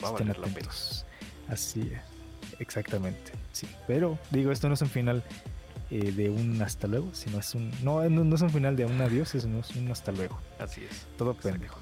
[0.02, 1.04] Va estén atentos.
[1.48, 1.92] Así
[2.60, 3.32] exactamente.
[3.50, 5.24] Sí, pero digo, esto no es un final
[5.90, 9.00] eh, de un hasta luego, sino es un no, no, es un final de un
[9.00, 10.38] adiós, es un hasta luego.
[10.58, 11.06] Así es.
[11.16, 11.78] Todo pendejo.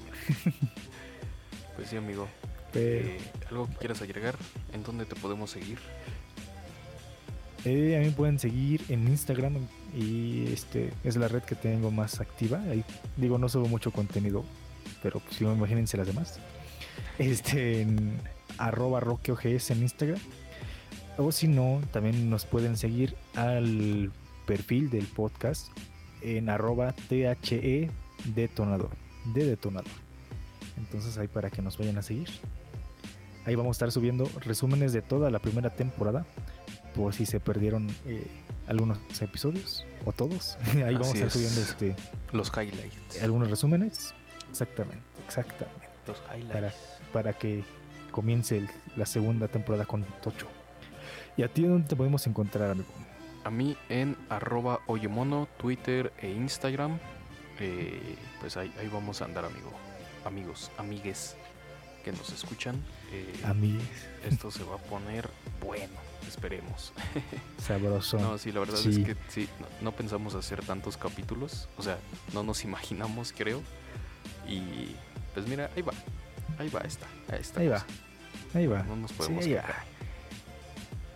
[1.75, 2.27] pues sí, amigo.
[2.75, 3.17] Eh,
[3.49, 4.35] ¿Algo que quieras agregar?
[4.73, 5.79] ¿En dónde te podemos seguir?
[7.63, 12.19] Eh, a mí pueden seguir en Instagram y este es la red que tengo más
[12.19, 12.61] activa.
[12.69, 12.83] Ahí
[13.17, 14.43] digo, no subo mucho contenido,
[15.01, 16.39] pero pues imagínense las demás.
[17.17, 18.19] Este en
[18.57, 20.19] arroba roqueogs en Instagram.
[21.17, 24.11] O si no, también nos pueden seguir al
[24.45, 25.69] perfil del podcast
[26.21, 27.89] en arroba THE
[28.35, 28.89] detonador,
[29.33, 29.91] de detonador.
[30.77, 32.29] Entonces ahí para que nos vayan a seguir.
[33.45, 36.25] Ahí vamos a estar subiendo resúmenes de toda la primera temporada
[36.95, 38.25] por si se perdieron eh,
[38.67, 40.57] algunos episodios o todos.
[40.85, 41.95] Ahí vamos a estar subiendo este,
[42.31, 43.21] los highlights.
[43.21, 44.13] Algunos resúmenes.
[44.49, 45.89] Exactamente, exactamente.
[46.07, 46.75] Los highlights.
[47.11, 47.63] Para, que
[48.11, 50.47] comience la segunda temporada con Tocho.
[51.37, 52.87] ¿Y a ti dónde te podemos encontrar, amigo?
[53.43, 56.97] A mí en arroba oyemono, Twitter e Instagram.
[57.59, 59.71] Eh, pues ahí, ahí vamos a andar, amigo.
[60.25, 61.35] Amigos, amigues
[62.03, 62.75] que nos escuchan.
[63.11, 64.07] Eh, amigues.
[64.23, 65.29] Esto se va a poner
[65.59, 65.93] bueno.
[66.27, 66.93] Esperemos.
[67.57, 68.17] Sabroso.
[68.17, 69.47] No, sí, la verdad es que sí,
[69.81, 71.67] no, pensamos hacer tantos capítulos.
[71.77, 71.99] O sea,
[72.33, 73.61] no nos imaginamos, creo.
[74.47, 74.95] Y
[75.33, 75.93] pues mira, ahí va.
[76.57, 77.05] Ahí va esta.
[77.31, 77.85] Ahí, está ahí va.
[78.53, 78.83] Ahí va.
[78.83, 79.45] No nos podemos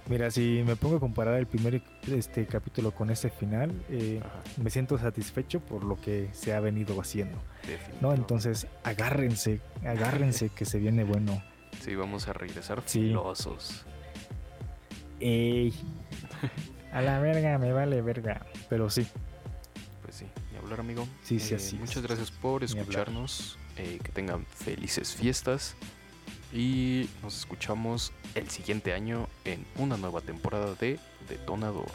[0.10, 4.20] Mira, si me pongo a comparar el primer este capítulo con este final, eh,
[4.58, 7.38] me siento satisfecho por lo que se ha venido haciendo.
[8.02, 8.16] ¿no?
[8.16, 11.44] Entonces, agárrense, agárrense que se viene bueno.
[11.80, 13.86] Sí, vamos a regresar filosos.
[15.20, 15.76] Ey,
[16.92, 18.48] a la verga, me vale verga.
[18.68, 19.06] Pero sí.
[20.02, 21.08] Pues sí, y hablar, amigo.
[21.22, 21.76] Sí, sí, así.
[21.76, 23.60] Eh, muchas gracias por escucharnos.
[23.78, 25.76] Eh, que tengan felices fiestas.
[26.52, 31.90] Y nos escuchamos el siguiente año en una nueva temporada de Detonador.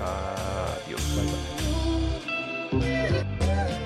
[0.00, 1.00] Adiós.
[2.72, 2.80] Bye,
[3.40, 3.85] bye.